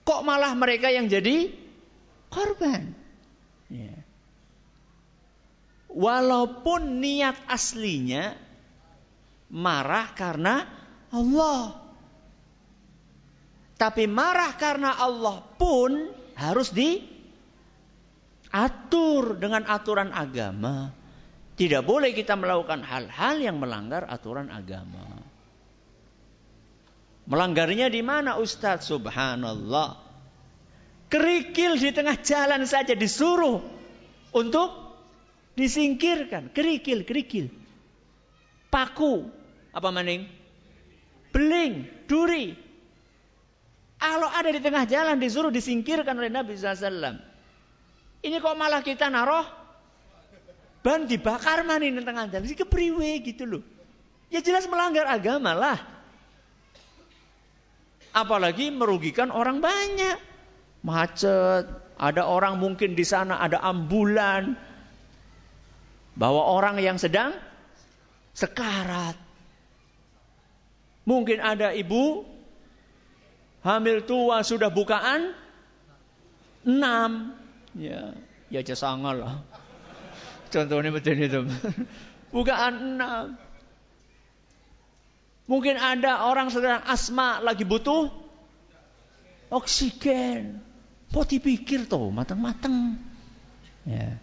Kok 0.09 0.25
malah 0.25 0.57
mereka 0.57 0.89
yang 0.89 1.07
jadi 1.07 1.53
korban? 2.33 2.97
Ya. 3.69 3.93
Walaupun 5.93 7.05
niat 7.05 7.37
aslinya 7.45 8.33
marah 9.53 10.09
karena 10.17 10.65
Allah. 11.13 11.77
Tapi 13.77 14.09
marah 14.09 14.57
karena 14.57 14.97
Allah 14.97 15.45
pun 15.61 16.09
harus 16.33 16.73
diatur 16.73 17.05
dengan 19.37 19.69
aturan 19.69 20.09
agama. 20.09 21.02
Tidak 21.63 21.87
boleh 21.87 22.11
kita 22.11 22.35
melakukan 22.35 22.83
hal-hal 22.83 23.39
yang 23.39 23.63
melanggar 23.63 24.03
aturan 24.11 24.51
agama. 24.51 25.23
Melanggarnya 27.31 27.87
di 27.87 28.03
mana 28.03 28.35
Ustadz? 28.35 28.91
Subhanallah. 28.91 29.95
Kerikil 31.07 31.79
di 31.79 31.95
tengah 31.95 32.19
jalan 32.19 32.67
saja 32.67 32.99
disuruh 32.99 33.63
untuk 34.35 34.75
disingkirkan. 35.55 36.51
Kerikil, 36.51 37.07
kerikil. 37.07 37.47
Paku. 38.67 39.31
Apa 39.71 39.95
maning? 39.95 40.27
Beling, 41.31 41.87
duri. 42.11 42.59
Kalau 44.03 44.27
ada 44.27 44.51
di 44.51 44.59
tengah 44.59 44.83
jalan 44.91 45.23
disuruh 45.23 45.55
disingkirkan 45.55 46.19
oleh 46.19 46.27
Nabi 46.27 46.59
SAW. 46.59 47.23
Ini 48.19 48.37
kok 48.43 48.59
malah 48.59 48.83
kita 48.83 49.07
naruh 49.15 49.62
ban 50.83 51.07
dibakar 51.07 51.63
mana 51.63 51.87
ini 51.87 52.03
tengah 52.03 52.29
jalan. 52.29 52.47
Si 52.47 52.59
kepriwe 52.59 53.23
gitu 53.23 53.47
loh. 53.47 53.63
Ya 54.29 54.43
jelas 54.43 54.67
melanggar 54.67 55.07
agama 55.07 55.55
lah. 55.55 55.79
Apalagi 58.13 58.69
merugikan 58.75 59.33
orang 59.33 59.63
banyak. 59.63 60.19
Macet, 60.83 61.71
ada 61.97 62.23
orang 62.27 62.59
mungkin 62.59 62.99
di 62.99 63.07
sana 63.07 63.39
ada 63.39 63.63
ambulan. 63.63 64.59
Bawa 66.13 66.53
orang 66.53 66.77
yang 66.83 67.01
sedang 67.01 67.33
sekarat. 68.37 69.17
Mungkin 71.09 71.41
ada 71.41 71.73
ibu 71.73 72.27
hamil 73.65 74.05
tua 74.05 74.45
sudah 74.45 74.69
bukaan 74.69 75.33
enam. 76.67 77.33
Ya, 77.79 78.13
ya 78.53 78.61
jasangal 78.61 79.25
lah. 79.25 79.35
Contohnya 80.53 80.93
betul 80.93 81.17
itu. 81.17 81.41
Bukaan 82.35 83.01
enam. 83.01 83.41
Mungkin 85.49 85.81
ada 85.81 86.29
orang 86.29 86.53
sedang 86.53 86.85
asma 86.85 87.41
lagi 87.41 87.65
butuh 87.65 88.13
oksigen. 89.49 90.61
Kok 91.13 91.29
dipikir 91.29 91.89
tuh 91.89 92.09
matang-matang. 92.09 92.97
Ya. 93.85 94.17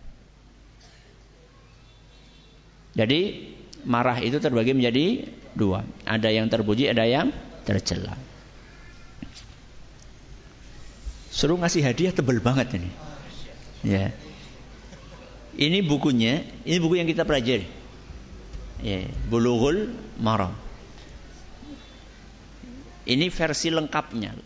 Jadi 2.97 3.53
marah 3.85 4.17
itu 4.21 4.41
terbagi 4.41 4.73
menjadi 4.73 5.29
dua. 5.53 5.85
Ada 6.05 6.33
yang 6.33 6.49
terpuji, 6.49 6.89
ada 6.89 7.05
yang 7.05 7.29
tercela. 7.67 8.17
Suruh 11.29 11.61
ngasih 11.61 11.85
hadiah 11.85 12.09
tebel 12.09 12.41
banget 12.41 12.73
ini. 12.73 12.91
Ya. 13.85 14.09
Ini 15.59 15.83
bukunya, 15.83 16.39
ini 16.63 16.77
buku 16.79 17.03
yang 17.03 17.09
kita 17.11 17.27
pelajari. 17.27 17.67
Ya, 18.79 19.03
Bulughul 19.27 19.91
Maram. 20.15 20.55
Ini 23.03 23.27
versi 23.27 23.67
lengkapnya. 23.67 24.39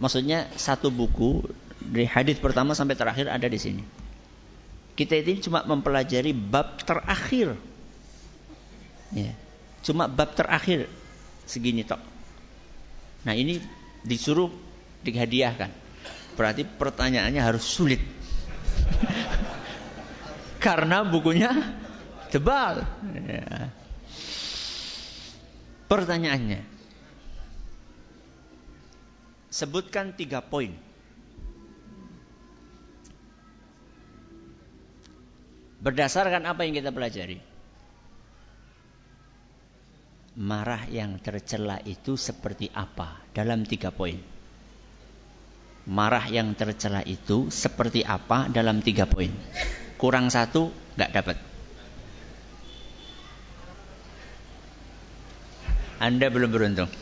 Maksudnya 0.00 0.48
satu 0.56 0.88
buku 0.88 1.44
dari 1.76 2.08
hadis 2.08 2.40
pertama 2.40 2.72
sampai 2.72 2.96
terakhir 2.96 3.28
ada 3.28 3.44
di 3.44 3.60
sini. 3.60 3.84
Kita 4.96 5.20
ini 5.20 5.44
cuma 5.44 5.60
mempelajari 5.68 6.32
bab 6.32 6.80
terakhir. 6.80 7.52
Ya. 9.12 9.36
Cuma 9.84 10.08
bab 10.08 10.32
terakhir 10.32 10.88
segini 11.44 11.84
tok. 11.84 12.00
Nah, 13.28 13.36
ini 13.36 13.60
disuruh 14.08 14.48
dihadiahkan. 15.04 15.68
Berarti 16.32 16.64
pertanyaannya 16.64 17.44
harus 17.44 17.64
sulit. 17.68 18.00
Karena 20.66 21.06
bukunya 21.06 21.54
tebal. 22.34 22.82
Ya. 23.14 23.70
Pertanyaannya. 25.86 26.66
Sebutkan 29.46 30.18
tiga 30.18 30.42
poin. 30.42 30.74
Berdasarkan 35.78 36.50
apa 36.50 36.66
yang 36.66 36.74
kita 36.74 36.90
pelajari. 36.90 37.38
marah 40.36 40.84
yang 40.92 41.16
tercela 41.16 41.80
itu 41.88 42.20
seperti 42.20 42.68
apa 42.68 43.24
dalam 43.32 43.64
tiga 43.64 43.88
poin. 43.88 44.20
Marah 45.88 46.28
yang 46.28 46.52
tercela 46.52 47.00
itu 47.08 47.48
seperti 47.48 48.04
apa 48.04 48.52
dalam 48.52 48.84
tiga 48.84 49.08
poin. 49.08 49.32
Kurang 49.96 50.28
satu 50.28 50.72
nggak 51.00 51.12
dapat. 51.16 51.36
Anda 55.96 56.28
belum 56.28 56.52
beruntung. 56.52 56.92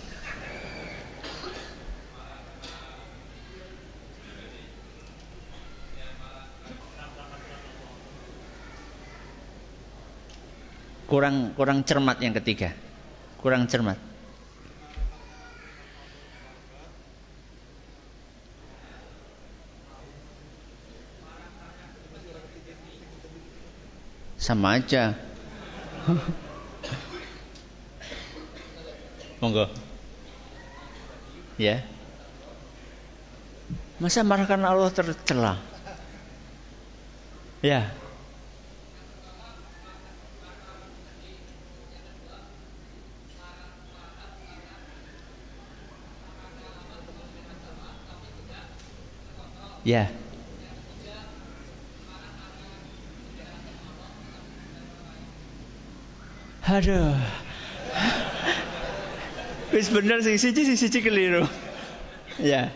Kurang 11.05 11.53
kurang 11.55 11.83
cermat 11.87 12.19
yang 12.23 12.35
ketiga 12.39 12.75
kurang 13.45 13.69
cermat. 13.69 14.14
Sama 24.45 24.77
aja. 24.77 25.17
Monggo. 29.41 29.73
Ya. 31.57 31.81
Masa 33.97 34.21
marah 34.21 34.45
karena 34.45 34.69
Allah 34.69 34.93
tercela? 34.93 35.57
Ya. 37.65 37.89
Ya. 49.89 50.13
Aduh. 56.75 57.15
Wis 59.71 59.91
bener 59.95 60.19
sing 60.27 60.39
siji 60.43 60.67
sing 60.67 60.75
siji 60.75 60.99
keliru. 61.03 61.47
Ya. 62.43 62.75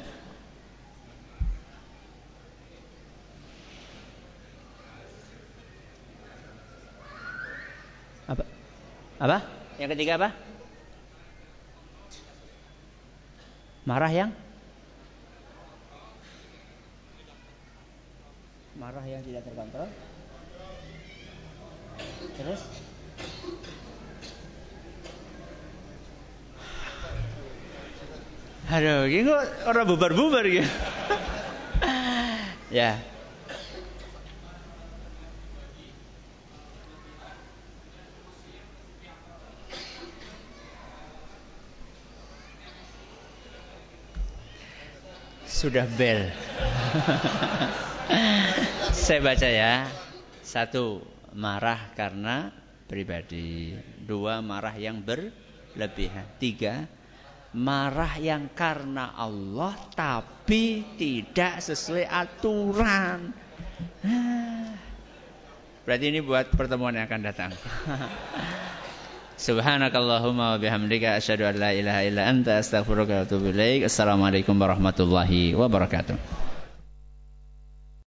Apa? 8.31 8.45
Apa? 9.19 9.39
Yang 9.83 9.91
ketiga 9.99 10.13
apa? 10.15 10.29
Marah 13.83 14.13
yang? 14.15 14.31
marah 18.79 19.03
yang 19.03 19.19
tidak 19.27 19.43
terkontrol 19.43 19.91
terus 22.39 22.63
Aduh, 28.69 29.09
ini 29.09 29.25
kok 29.25 29.45
orang 29.65 29.89
bubar-bubar 29.89 30.45
gitu. 30.45 30.69
ya. 32.69 33.01
Sudah 45.49 45.89
bel. 45.97 46.29
Saya 48.93 49.21
baca 49.25 49.49
ya. 49.49 49.89
Satu, 50.45 51.01
marah 51.33 51.89
karena 51.97 52.53
pribadi. 52.85 53.73
Dua, 54.05 54.45
marah 54.45 54.77
yang 54.77 55.01
berlebihan. 55.01 56.29
Tiga, 56.37 56.98
marah 57.57 58.21
yang 58.21 58.53
karena 58.53 59.17
Allah 59.17 59.73
tapi 59.97 60.85
tidak 61.01 61.65
sesuai 61.65 62.05
aturan. 62.05 63.33
Berarti 65.89 66.05
ini 66.13 66.21
buat 66.21 66.53
pertemuan 66.53 66.93
yang 66.93 67.09
akan 67.09 67.23
datang. 67.25 67.51
Subhanakallahumma 69.39 70.55
wa 70.55 70.59
bihamdika 70.59 71.17
asyhadu 71.17 71.47
an 71.47 71.57
la 71.63 71.71
ilaha 71.71 72.03
illa 72.05 72.27
anta 72.27 72.59
astaghfiruka 72.59 73.23
wa 73.23 73.25
atubu 73.25 73.55
ilaik. 73.55 73.87
Assalamualaikum 73.87 74.53
warahmatullahi 74.59 75.55
wabarakatuh. 75.55 76.58